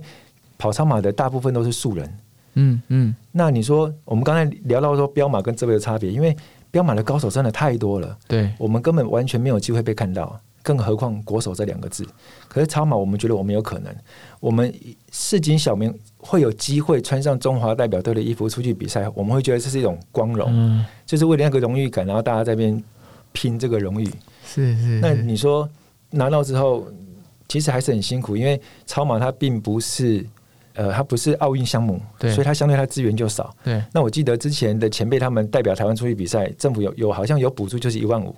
[0.58, 2.18] 跑超马的大部分都是素人。
[2.54, 3.14] 嗯嗯。
[3.30, 6.36] 那你说，我们刚才聊到说标马跟这位的差别，因为
[6.72, 8.52] 标马的高手真的太多了，对。
[8.58, 10.36] 我们根本完全没有机会被看到，
[10.68, 12.06] 更何况国手这两个字。
[12.46, 13.90] 可是超马，我们觉得我们有可能，
[14.38, 14.70] 我们
[15.10, 22.84] 市井小民会有机会穿上中华代表队的衣服出去比赛，我们会觉得这是一种光荣，嗯就是为了那个荣誉感，然后大家在那边
[23.32, 24.06] 拼这个荣誉。
[24.44, 25.66] 是是，那你说
[26.10, 26.86] 拿到之后，
[27.48, 30.26] 其实还是很辛苦，因为超马它并不是。
[30.74, 33.52] 呃，它不是奥运项目，对所以它相对它资源就少。
[33.64, 38.32] 对那我记得之前的前辈他们代表台湾出去比赛，政府有有好像有补助，就是一万五，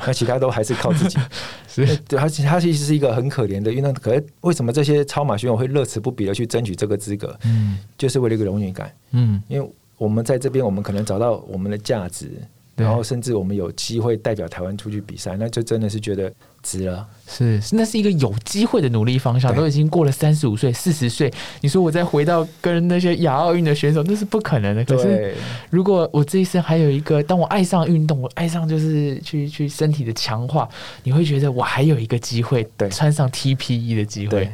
[0.06, 1.18] 那其他都还是靠自己。
[1.68, 3.92] 是对，他其它其实是一个很可怜的运动。
[3.94, 7.38] 可是为什么这些超马选手会乐此不疲的去争取这个资格？
[7.44, 8.92] 嗯就是为了一个荣誉感。
[9.12, 12.42] 嗯因为我们在这边，我们可能找到我们的价值，对
[12.78, 17.06] 然后甚至我们有机会代表台湾出去比赛，那就真的是觉得值了。
[17.26, 24.84] 是，那是一个有机会的努力方向，都已经过了三十五岁、四十岁，你说我再回到跟那些亚奥运的选手，那是不可能的。
[24.84, 25.34] 可是，
[25.70, 30.68] 如果我这一生还有一个，当我爱上运动，我爱上就是去去身体的强化，
[31.02, 34.52] 你会觉得我还有一个机会，对穿上 TPE 的机会对。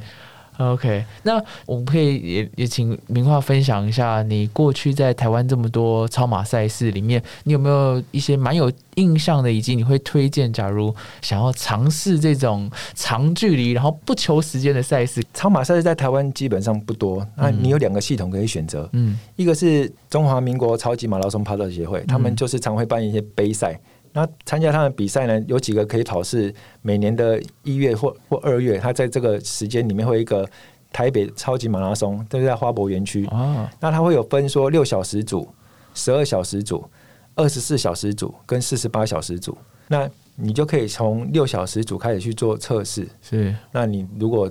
[0.58, 15.20] OK，那我们可以也也请明化分享一下，你过去在台湾这么多超马赛事里面，你有没有一些蛮有印象的，以及你会推荐，假如想要尝试这种长距离，然后不求时间的赛事？
[15.35, 23.79] 超马赛事在台湾基本上不多，那嗯你有两个系统可以选择，嗯一个是中华民国超级马拉松跑者协会，他们就是常会办一些杯赛。
[24.17, 30.48] 那参加他们比赛呢，有几个可以跑是每年的一月或或二月，他在这个时间里面会有一个
[30.92, 33.27] 台北超级马拉松，就是在花博园区。
[33.27, 35.48] 啊那他会有分说六小时组、
[35.94, 36.88] 十二小时组、
[37.35, 39.58] 二十四小时组跟四十八小时组。
[39.88, 43.08] 那你就可以从六小时组开始去做测试。
[43.21, 44.48] 是，那你如果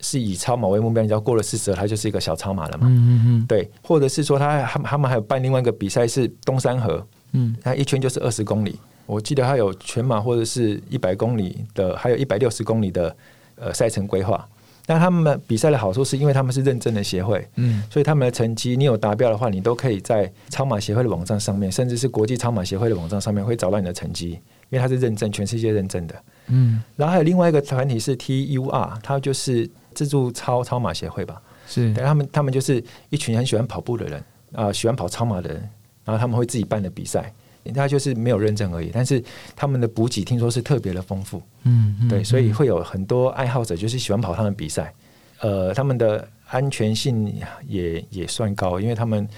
[0.00, 2.86] 是以超马为目标，你只要过了四十，它就是一个小超马了嘛。
[2.88, 8.78] 嗯嗯嗯，对，或者是说他他们他们还有办另外一个比赛是东山河，嗯，它一圈就是二十公里。
[9.06, 13.14] 我记得它有全马或者是一百公里的，还有一百六十公里的
[13.56, 14.48] 呃赛程规划。
[14.86, 24.40] 那他们比赛的好处是因为他们是认证的协会，嗯，所以他们的成绩你有达标的话，你都可以在超马协会的网站上面，甚至是国际超马协会的网站上面会找到你的成绩，因
[24.70, 26.14] 为它是认证，全世界认证的。
[26.48, 31.40] 嗯，然后还有另外一个团体是 TUR，它就是自助超超马协会吧。
[31.68, 34.22] 是对他们，他们就是一群很喜欢跑步的人
[34.52, 35.70] 啊、喜欢跑超马的人，
[36.04, 37.32] 然后他们会自己办的比赛，
[37.70, 39.22] 他就是没有认证而已，但是
[39.54, 44.92] 他们的补给听说是特别的丰富，嗯，嗯对，所以会有很多爱好者就是喜欢跑他们比赛，
[45.40, 47.32] 呃，他们的安全性
[47.66, 49.28] 也也算高，因为他们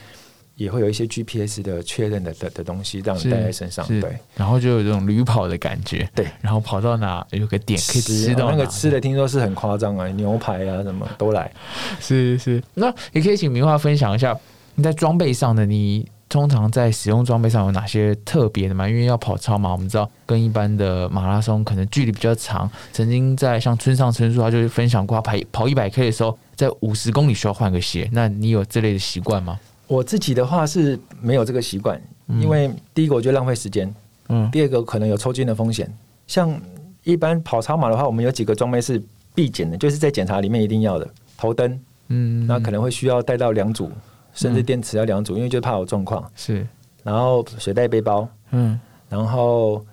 [0.57, 4.16] 也会有一些 GPS 的确认的的的东西让你带在身上，对。
[4.37, 11.51] 然后就有这种驴跑的感觉，对，然后跑到哪有个点可以吃到哦那个吃的，听说是很夸张啊，牛排啊什么都来。
[12.01, 12.62] 是是。
[12.75, 14.37] 那也可以请明华分享一下
[14.77, 18.89] 你在装备上的，你通常在使用装备上有哪些特别的吗？
[18.89, 22.68] 因为要跑超马，我们知道跟一般的马拉松可能距离比较长。
[22.93, 28.11] 曾经在像村上春树，他就是分享过，他跑跑一百 K 的时候，在五十公里需要换个鞋。
[28.12, 29.61] 那你有这类的习惯吗？
[29.87, 33.95] 我自己的话是没有这个习惯，因为第一个我觉得浪费时间，
[34.28, 35.89] 嗯第二个可能有抽筋的风险。
[36.26, 36.61] 像
[37.05, 39.01] 一般跑超马的话，我们有几个装备是
[39.37, 43.89] 必检的，就是在检查里面一定要的头灯，嗯，那可能会需要带到两组，
[44.35, 46.28] 甚至电池要两组，因为就怕有状况。
[46.35, 46.66] 是
[47.03, 48.78] 然后水袋背包，嗯
[49.09, 49.85] 然后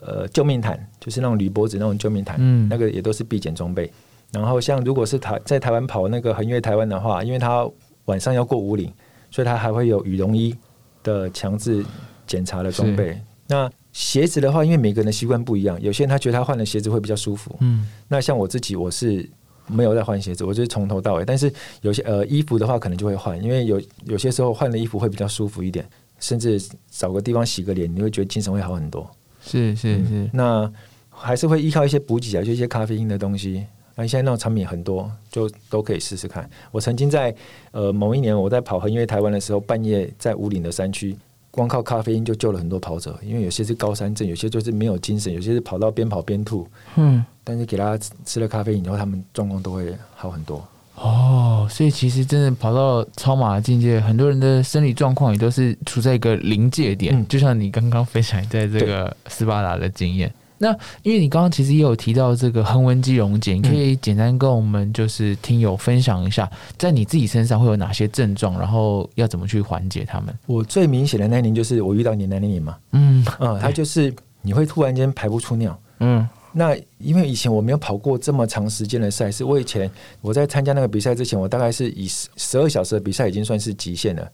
[0.00, 3.90] 呃救命毯，就是那种铝箔纸那种救命毯，嗯那个也都是必检装备。
[4.30, 7.68] 然后像如果是台在台湾跑那个横越台湾的话，因为它
[8.04, 8.92] 晚上要过五岭，
[9.30, 10.54] 所以它还会有羽绒衣
[11.02, 11.84] 的强制
[12.26, 13.18] 检查的装备。
[13.46, 17.56] 那鞋子的话，因为每个人的习惯不一样，有些人他觉得他换了鞋子会比较舒服。
[17.60, 19.28] 嗯那像我自己，我是
[19.68, 21.24] 没有在换鞋子，我就是从头到尾。
[21.24, 21.52] 但是
[21.82, 25.88] 有些呃衣服的话，可能就会换，因为有有些时候换了衣服会比较舒服一点，
[26.18, 26.60] 甚至
[26.90, 29.08] 找个地方洗个脸，你会觉得精神会好很多。
[29.40, 30.70] 是是是，那
[31.10, 33.64] 还是会依靠一些补给啊，就一些咖啡因的东西。
[33.94, 36.48] 那现在那种产品很多，就都可以试试看。
[36.70, 37.34] 我曾经在
[37.72, 41.16] 呃某一年我在跑横越台湾的时候，半夜在五岭的山区，
[41.58, 46.64] 光靠咖啡因就救了很多跑者，因为有些是高山症，有些就是没有精神，有些是跑到边跑边吐。
[46.94, 47.24] 嗯。
[47.42, 50.64] 但是给他吃吃了咖啡因以后，他们状况都会好很多。
[50.94, 60.32] 哦，所以其实真的跑到超马的境界，很多人的生理状况也都是处在一个临界点，嗯就像你刚刚分享在这个斯巴达的经验。
[60.58, 70.36] 那因为你刚刚其实也有提到这个恒温肌溶解，你可以简单跟我们就是听友分享一下，在你自己身上会有哪些症状，然后要怎么去缓解他们？
[70.46, 75.78] 我最明显的那一年就是我遇到你的那一年嘛，嗯嗯，他就是你会突然间排不出尿。
[76.00, 79.88] 嗯那因为以前我没有跑过这么长时间的赛事，我以前
[80.22, 84.28] 我在参加那个比赛之前，我大概是以十十二小时的比赛已经算是极限了。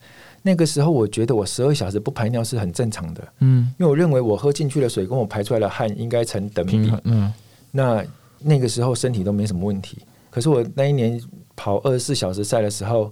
[0.47, 6.93] 那个时候我觉得我十二小时不排尿是很正常的，嗯，因为我认为我喝进去的水跟我排出来的汗应该成等比。
[7.05, 7.33] 嗯
[7.71, 8.05] 那
[8.39, 9.97] 那个时候身体都没什么问题。
[10.29, 11.19] 可是我那一年
[11.55, 13.11] 跑二十四小时赛的时候，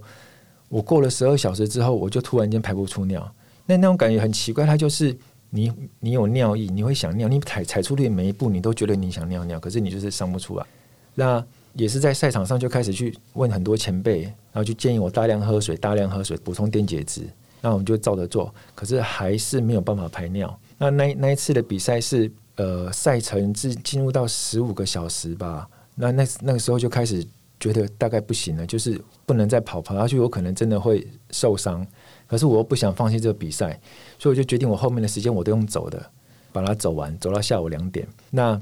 [0.68, 3.28] 我过了十二小时之后，我就突然间排不出尿。
[3.66, 5.16] 那那种感觉很奇怪，它就是
[5.50, 10.64] 你你有尿意，你会想尿，你踩踩出去每一步，你都觉得你想尿尿，可是你就是上不出来。
[11.16, 17.22] 那也是在赛场上就开始去问很多前辈，然后就建议我大量喝水，大量喝水，补充电解质。
[17.60, 20.58] 那我们就照着做，可是还是没有办法排尿。
[20.76, 27.26] 那那那一次的比赛是呃赛程是进入到十五个小时吧，那那那个时候就开始
[27.58, 31.86] 觉得大概不行了，就是不能再跑跑下去，我可能真的会受伤。
[32.26, 33.80] 可是我又不想放弃这个比赛，
[34.18, 36.04] 所以我就决定我后面的时间我都用走的，
[36.52, 38.06] 把它走完，走到下午两点。
[38.30, 38.60] 那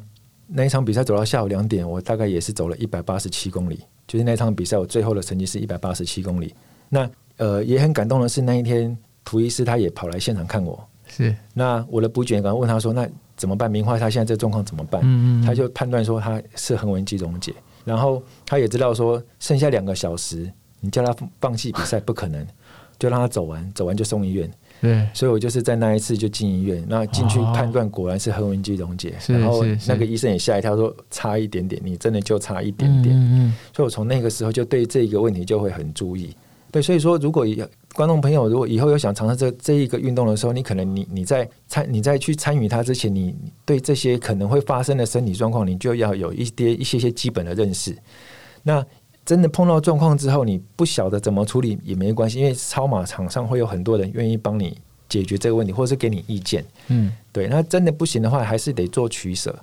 [0.55, 6.55] 那一场比赛走到下午两点，我大概也是走了一百八十七公里，就是那场比赛我最后的成绩是一百八十七公里。
[6.89, 13.71] 那呃也很感动的是那一天涂医师他也跑来现场看我，是那我的补检刚问他说：“那怎么办？
[13.71, 22.47] 明花他现在这状况怎么办？”嗯嗯嗯他就判断说他是横纹肌溶解，然后他也知道说剩下两个小时，你叫他放弃比赛不可能，
[22.99, 24.51] 就让他走完，走完就送医院。
[24.83, 33.15] 对所以我就是在那一次就进医院，那进去哦判断果然是横纹肌溶解，是然后那个医生也吓一跳说差一点点，你真的就差一点点。
[33.15, 36.35] 嗯嗯所以我从那个时候就对这个问题就会很注意。
[36.73, 37.63] 对，所以说如果以
[37.95, 47.97] 观众朋友如果以后有想尝试这这一个运动的时候，你可能你你在参你在去参与它之前，你对这些可能会发生的身体状况，你就要有一些一些些基本的认识。
[48.63, 48.85] 那
[49.25, 54.77] 真的碰到状况之后，你不晓得怎么处理也没关系，因为超马场上会有很多人愿意帮你
[55.09, 56.65] 解决这个问题，或者是给你意见。
[56.89, 59.57] 嗯，对，那真的不行的话，还是得做取舍，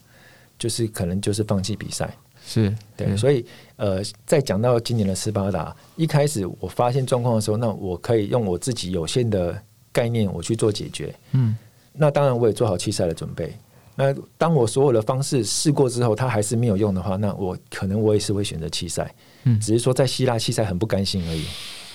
[0.58, 2.10] 就是可能就是放弃比赛。
[2.46, 3.46] 是对，所以
[3.76, 11.14] 呃，在讲到今年的斯巴达，一开始我发现状况的时候，那我可以用我自己有限的概念，我去做解决。
[11.34, 11.56] 嗯，
[11.92, 13.54] 那当然我也做好弃赛的准备。
[13.94, 19.14] 那当我所有的方式试过之后，它还是没有用的话，那我可能我也是会选择弃赛。
[19.44, 21.46] 嗯只是说在希腊弃赛很不甘心而已。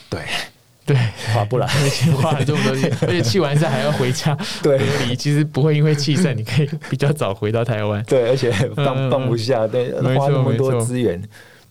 [0.09, 0.21] 对，
[0.87, 0.97] 对，
[1.35, 1.67] 划不来。
[1.67, 8.03] 而且花了这么多钱，而且气完赛还要回家 对隔离，其实不会因为气赛，你可以比较早回到台湾。
[8.05, 11.23] 对，而且嗯放放不下，对，花那么多资源。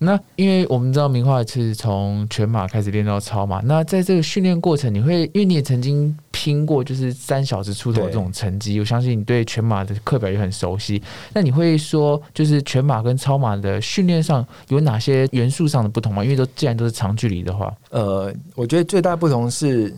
[0.04, 11.02] 那因为我们知道名画是从全马开始练到超马，那在这个训练过程，你会因为你也曾经拼过就是三小时出头对这种成绩，我相信你对全马的课表也很熟悉。
[11.34, 16.24] 那你会说，就是全马跟超马的训练上有哪些元素上的不同吗？
[16.24, 19.94] 因为都既然都是长距离的话呃，我觉得最大不同是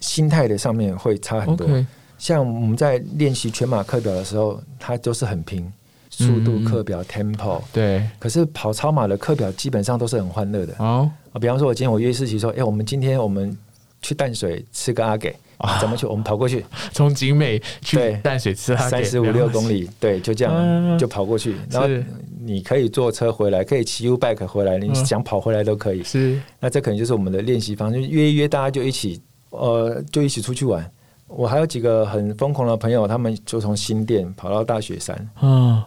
[0.00, 1.66] 心态的上面会差很多。
[2.18, 5.72] 像我们在练习全马课表的时候，它都是很拼，
[6.18, 7.60] 速度嗯课表 tempo。
[7.72, 11.38] 对，可是跑超马的课表基本上都是很欢乐的哦，啊。
[11.38, 13.56] 比方说，我今天我约世奇说，哎、我们今天我们
[14.02, 16.06] 去淡水吃个阿给，啊怎么去？
[16.06, 21.54] 我们跑过去 从景美去淡水吃它三十五六公，里，对，就这嗯样就跑过去。
[21.70, 21.88] 然后
[22.40, 26.02] 你可以坐车回来，可以骑 U bike 回来，你嗯想跑回来都可以。
[26.02, 30.84] 是那这可能就是我们的练习方式，就约一约，大家就一起，呃，就一起出去玩。
[31.26, 35.82] 我还有几个很疯狂的朋友，他们就从新店跑到大雪山，嗯，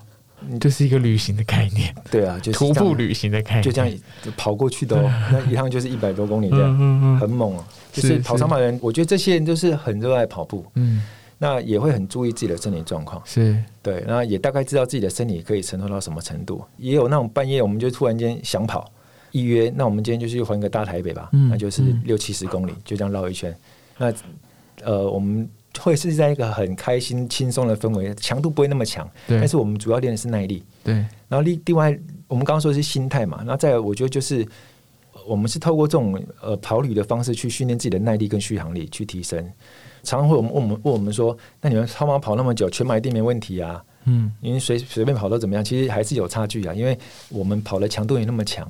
[0.60, 4.00] 就是一个旅行的概念， 对啊，就是徒步旅行的概念，就这样
[4.36, 7.64] 跑过去的哦， 那一趟就是一百多公里这样，嗯嗯嗯很猛哦。
[7.92, 11.02] 就是是跑长跑的人，我觉得这些人都是很热爱跑步，嗯，
[11.38, 16.64] 那也会很注意自己的身体状况，是对，那也大概知道自己的身体可以承受到什么程度。
[16.78, 18.90] 也有那种半夜我们就突然间想跑，
[19.32, 23.54] 一约，那我们今天就去环个大台北吧，嗯那就是嗯六七十公里，就这样绕一圈。
[23.98, 24.14] 那
[24.84, 25.48] 呃，我们
[25.80, 30.64] 会是在一个很开心、轻松的氛围，强度不会那么强，对但是我们主要练的是耐力。
[30.84, 30.94] 对，
[31.28, 31.98] 然后另另外，
[32.28, 34.46] 我们刚刚说的是心态嘛，那再有我觉得就是
[35.28, 39.40] 我们是透过这种呃跑旅的方式去训练自己的耐力跟续航力，去提升。
[40.04, 43.84] 常常会我们问我们问我们说，那你们超马跑那么久，全马一定没问题啊？
[44.06, 45.64] 嗯，因为随随便跑都怎么样？
[45.64, 46.98] 其实还是有差距啊，因为
[47.30, 48.68] 我们跑的强度也那么强。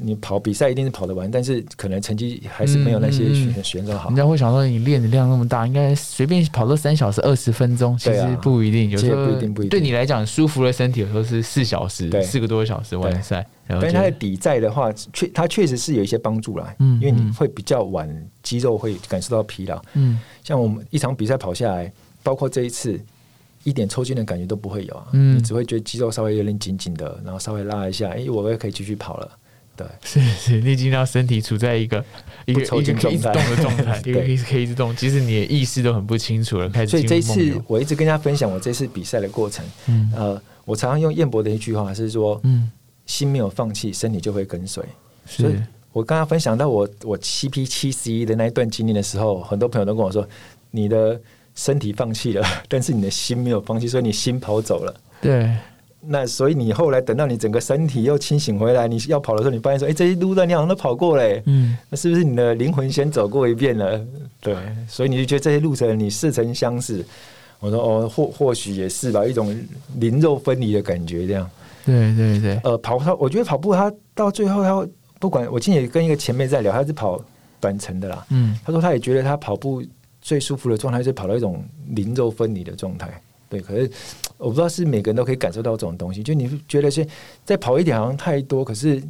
[0.00, 4.08] 你跑比赛一定是跑得完，但是可能成绩还是没有那些选嗯选手好。
[4.08, 4.16] 人。
[4.16, 9.70] 家会想说你练的量那么大，应该随便跑个三小时二十分钟，其实不一定，有其实时候不一定不一定。
[9.70, 18.08] 对你来讲舒服的身体，有时候是四小时，对四个多小时完赛，但是它的底在的话，确它确实是有一些帮助啦，嗯因为你嗯会比较晚，
[18.42, 19.80] 肌肉会感受到疲劳。
[19.94, 20.20] 嗯。
[20.42, 23.00] 像我们一场比赛跑下来，包括这一次，
[23.64, 25.36] 一点抽筋的感觉都不会有啊，嗯。
[25.36, 29.30] 你只会觉得肌肉稍微有点紧紧的，然后稍微拉一下，哎、我也可以继续跑了。
[29.76, 32.04] 对，是是，你已经让身体处在一个
[32.44, 34.22] 一个一个可以一直动的状态， 一个对。
[34.22, 39.64] 可以可以一直动，即使你的意识都很不清楚了，开始所以这一次我一直跟大家分享我这次比赛的过程。
[39.86, 40.12] 嗯。
[40.14, 42.70] 呃，我常常用燕博的一句话是说，嗯。
[43.04, 44.82] 心没有放弃，身体就会跟随。
[45.26, 45.62] 所以是
[45.92, 50.26] 我刚刚分享到我我七 P 七十一的那一段经历的时候，很多朋友都跟我说，
[50.70, 51.20] 你的
[51.56, 54.94] 身体放弃了， 但是你的心没有放弃，所以你心跑走了。
[55.20, 55.50] 对
[56.04, 64.04] 那所以你后来等到你整个身体又清醒回来，你要跑的时候，你发现说，哎、这些路段你好像都跑过嘞、嗯那是不是你的灵魂先走过一遍了？
[64.40, 64.56] 对，
[64.88, 67.04] 所以你就觉得这些路程你似曾相识。
[67.60, 69.56] 我说哦，或或许也是吧，一种
[69.98, 71.48] 灵肉分离的感觉，这样。
[71.84, 74.88] 对对对，呃，跑它，我觉得跑步它到最后，它
[75.20, 77.22] 不管我今天也跟一个前辈在聊，他是跑
[77.60, 79.80] 短程的啦，嗯他说他也觉得他跑步
[80.20, 83.08] 最舒服的状态是跑到一种灵肉分离的状态。
[83.52, 83.90] 对，可是
[84.38, 87.06] 我不知道是每个人都可以感受到这种东西，就你会觉得是
[87.44, 89.02] 再跑一点好像太多，可是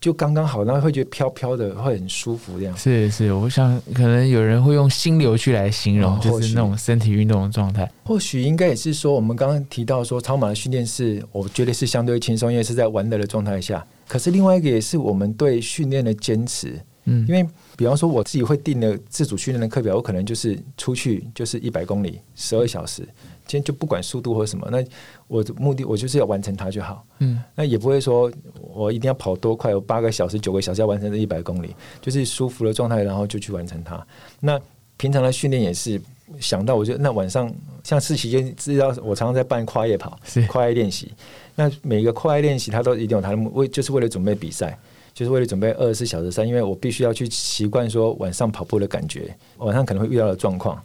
[0.00, 2.76] 就刚刚好，然后会觉得飘飘的，会很舒服这样。
[2.76, 7.90] 是是，我想可能有人会用心流去来形容，就是那种身体运动的状态。
[8.04, 13.84] 或许应该也是说，我们刚刚提到说，超马的训练是我觉得是相对轻松，因为是在玩乐的状态下。
[14.06, 17.44] 可是另外一个也是我们对训练的坚持，嗯，因为
[17.76, 23.06] 比方说我自己会定的自主训练的课表，我可能就是出去就是一百公里，十二小时，
[23.48, 24.84] 今天就不管速度或什么，那
[25.26, 27.02] 我的目的我就是要完成它就好。
[27.20, 28.30] 嗯那也不会说
[28.60, 34.06] 我一定要跑多快，我八个小时、九个小时要完成这一百公里，就是舒服的状态，然后就去完成它。
[34.38, 34.60] 那
[34.98, 35.98] 平常的训练也是
[36.38, 37.50] 想到，我就那晚上
[37.82, 41.10] 像是期间知道，我常常在办跨夜跑是、跨夜练习。
[41.54, 44.78] 那每个跨夜练习，它都一定有它的目，为就是为了准备比赛，
[45.14, 50.78] 就是为了准备二十四小时赛，因为我必须要去习惯说晚上跑步的感觉，晚上可能会遇到的状况。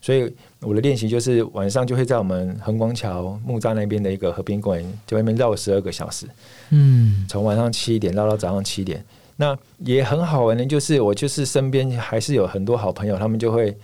[0.00, 6.26] 所以我的练习就是晚上就会在我们横光桥木栅那边的一个河边公园，就外面绕十二个小时，
[6.70, 9.04] 嗯从晚上七点绕到早上七点。
[9.36, 13.76] 那也很好玩的，就是我就是身边还是有很多好朋友，他们就会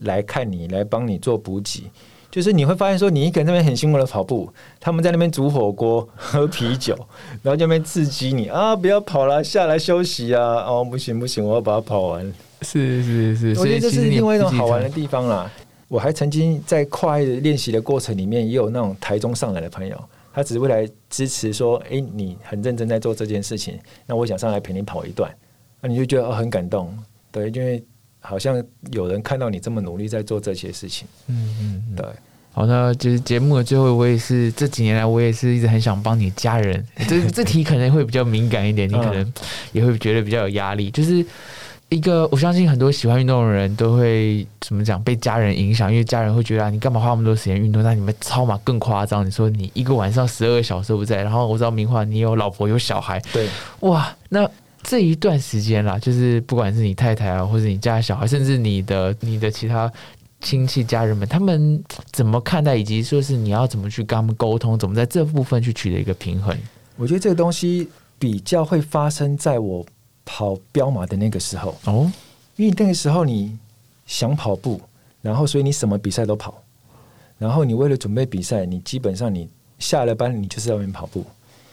[0.00, 1.84] 来看你，来帮你做补给。
[2.28, 6.94] 就是你会发现说，你一个人那边很辛苦的跑步，他们在那边煮火锅、喝啤酒，
[7.40, 10.42] 然后就那边刺激你啊，不要跑了，下来休息啊！
[10.66, 12.34] 哦，不行不行，我要把它跑完。
[12.62, 14.94] 是是是，我觉得这是另外一种好玩的的。
[14.94, 15.50] 地方啦。
[15.88, 25.34] 我还曾经在跨爱的练习的过程里面，也有那种台中上来的朋友，他只是为来支持说，哎、你很认真在做这件事情，那我想上来陪你跑一段，
[25.80, 26.96] 那你就觉得哦很感动，
[27.30, 27.82] 对，因为
[28.20, 28.62] 好像
[28.92, 31.96] 有人看到你这么努力在做这些事情，嗯嗯嗯。
[31.96, 32.06] 对。
[32.52, 36.82] 好，那就是节目的最后，我也是这几年来，我也是一直很想帮你家人。
[37.06, 39.32] 这这题可能会比较敏感一点，你可能
[39.72, 40.90] 也会觉得比较有压力。
[40.90, 41.22] 就是
[41.88, 47.80] 一个，我相信很多喜欢运动的人都会怎么讲，被家人影响，因为家人会觉得啊，你干嘛花那么多时间运动？
[47.82, 53.48] 那你们超马更夸张，你说你一个晚上十二个小时都不在，然后我知道明华你有老婆有小孩，对，
[53.80, 54.48] 哇，那
[54.82, 59.90] 这一段时间啦，就是不管是你太太啊，或者你家的小孩，甚至你的你的其他
[60.40, 61.80] 亲戚家人们，他们
[62.10, 66.56] 怎么看待，以及说是你要怎么去跟他们沟通，怎么在这部分去取得一个平衡？
[66.96, 69.86] 我觉得这个东西比较会发生在我
[70.26, 72.12] 跑彪马的那个时候，哦，
[72.56, 73.56] 因为那个时候你
[74.04, 74.78] 想跑步，
[75.22, 76.62] 然后所以你什么比赛都跑，
[77.38, 79.48] 然后你为了准备比赛，你基本上你
[79.78, 81.24] 下了班你就是在外面跑步，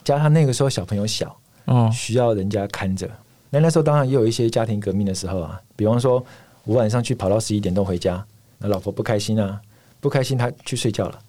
[0.03, 1.35] 加上那个时候小朋友小，
[1.65, 3.09] 哦，需要人家看着。
[3.49, 6.23] 那那时候当然也有一些家庭革命的时候啊，比方说
[6.63, 8.23] 我晚上去跑到十一点多回家，
[8.59, 9.59] 那老婆不开心啊，
[9.99, 11.19] 不开心她去睡觉了，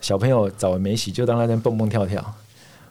[0.00, 2.34] 小朋友澡也没洗，就当那边蹦蹦跳跳，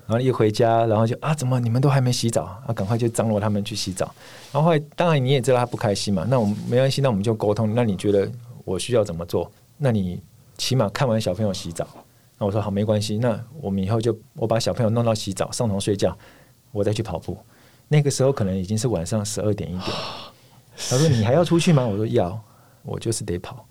[0.08, 4.05] 然后一回家，然后就啊怎么你们都还没洗澡啊，赶快就张罗他们去洗澡。
[4.51, 7.76] 然后后来当然你也知道他不开心嘛，那我们没关系，那我们就沟通。
[7.76, 8.32] 那你觉得
[8.64, 9.51] 我需要怎么做？
[9.78, 10.20] 那你
[10.58, 11.86] 起码看完小朋友洗澡，
[12.39, 16.18] 那我说好没关系，那我们以后就我把小朋友弄到洗澡上床睡觉，
[16.72, 17.38] 我再去跑步。
[17.89, 19.97] 那个时候可能已经是晚上十二点一点。
[20.89, 22.39] 他说：“你还要出去吗？”我说：“要，
[22.84, 23.66] 我就是得跑。”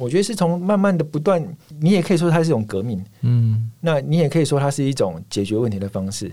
[0.00, 1.44] 我觉得是从慢慢的不断，
[1.78, 6.32] 你也可以说它是一种革命，嗯，那你也可以说它是一种解决问题的方式。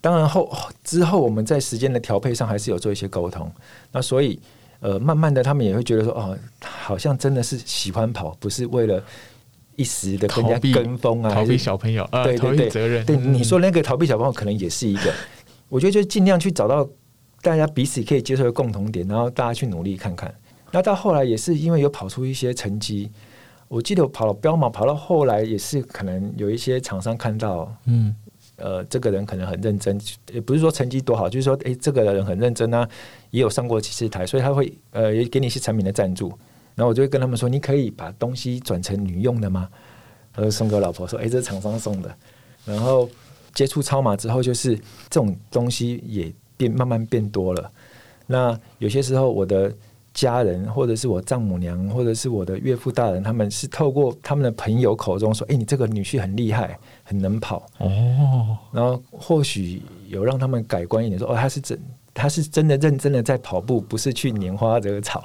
[0.00, 0.48] 当然后
[0.84, 3.50] 之后我们在时间的调配上还是有做一些沟通。
[3.90, 4.38] 那所以
[4.78, 9.02] 呃，慢慢的他们也会觉得说，哦，好像真的是喜欢跑，不是为了
[9.74, 15.12] 一时的跟人家跟风啊，逃避小朋友，呃，逃避对对对责任，对，嗯你说那个逃避小朋友可能也是一个，
[15.68, 16.88] 我觉得就尽量去找到
[17.42, 20.32] 大家彼此可以接受的共同点，然后大家去努力看看。
[20.70, 23.10] 那到后来也是因为有跑出一些成绩，
[23.68, 28.14] 我记得我跑了标马，跑到后来也是可能有一些厂商看到，嗯
[28.56, 30.00] 呃，这个人可能很认真，
[30.32, 32.88] 也不是说成绩多好，就是说，诶，这个人很认真啊，
[33.30, 36.28] 也有上过几次台，所以他会呃也给你一些产品的赞助。
[36.74, 39.68] 然后我就会跟他们说，你可以把东西转成女用的吗？
[40.32, 42.14] 他就送给我老婆说，诶，这是厂商送的。
[42.64, 43.08] 然后
[43.54, 44.76] 接触超马之后，就是
[45.08, 47.70] 这种东西也变慢慢变多了。
[48.26, 49.72] 那有些时候我的
[50.18, 61.80] 家人，或者是我丈母娘，或者是我的岳父大人，他们是透过他们的朋友口中说：“诶，你这个女婿很厉害，很能跑。”哦，然后或许有让他们改观一点，说：“哦，他是真，
[62.12, 65.24] 他是真的认真的在跑步，不是去拈花惹草。”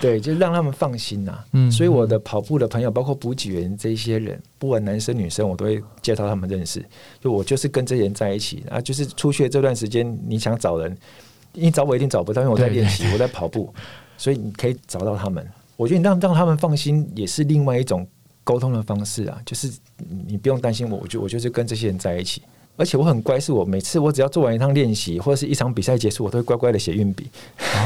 [0.00, 6.84] 对，就让他们放心呐、嗯所以我的跑步的朋友，包括补给员这些人，不管男生女生，我都会介绍他们认识。
[7.20, 10.96] 就我就是跟这些人在一起啊，就是出去的这段时间，你想找人，
[11.54, 13.72] 你找我一定找不到，因为我在练习，我在跑步，
[14.16, 15.46] 所以你可以找到他们。
[15.76, 18.06] 我觉得你让让他们放心，也是另外一种
[18.44, 19.72] 沟通的方式啊，就是
[20.26, 22.42] 你不用担心我，我就我就是跟这些人在一起。
[22.76, 27.26] 而且我很乖，是我每次我只要做完一趟练习，或者是一场比赛结束，我都会乖乖的写运笔，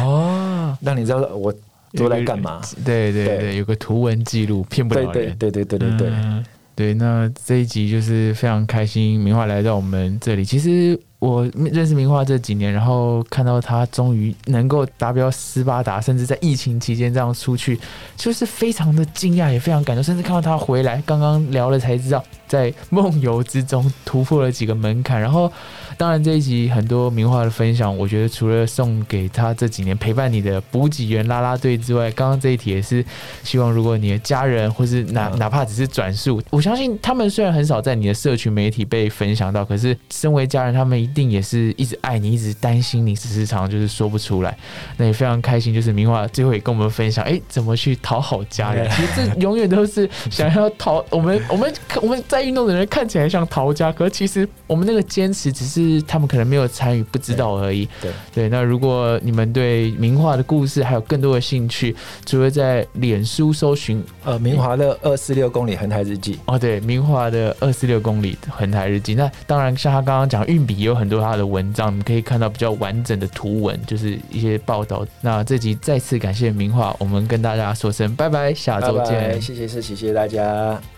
[0.05, 1.53] 哦， 让你知道我
[1.93, 2.63] 都在干嘛。
[2.85, 5.37] 对对对，对有个图文记录，骗不对了人。
[5.37, 6.45] 对对对对对对，嗯
[6.77, 10.45] 对，那这一集就是非常开心，明华来到我们这里。
[10.45, 17.79] 其实我认识明画这几年，然后看到他终于能够达标斯巴达，甚至在疫情期间这样出去，
[18.17, 20.03] 就是非常的惊讶，也非常感动。
[20.05, 25.21] 甚至看到他回来，刚刚聊了才知道，在梦游之中突破了几个门槛。
[25.21, 25.51] 然后，
[25.99, 33.05] 当然这一集很多名画的分享，我觉得除了送给他这几年陪伴你的补给员啦啦队之外，刚刚这一题也是
[33.43, 44.57] 希望，如果你的家人或是哪嗯哪怕只是转述，我相信他们虽然很少在你的社群媒体被分享到，可是身为家人，他们一定也是一直爱你，一直担心你，只是常常就是说不出来。
[44.97, 48.89] 那也非常开心，就是明华最后也跟我们分享，哎、怎么去讨好家人。
[48.91, 51.73] 其实这永远都是想要讨我们我们
[52.03, 57.89] 我们在运动的人看起来像逃家，可是其实我们那个坚持只是是他们可能没有参与，不知道而已。
[58.01, 75.07] 对对，那如果你们对明华的故事还有更多的兴趣，除了在脸书搜寻呃，明华的二四六公里横台日记，哦，对，明华的二四六公里横台日记，那当然像他刚刚讲运笔也有很多他的文章，你可以看到比较完整的图文，就是一些报道。
[75.21, 79.43] 那这集再次感谢明华，我们跟大家说声拜拜，下周拜拜见。
[79.43, 80.96] 谢谢谢谢大家。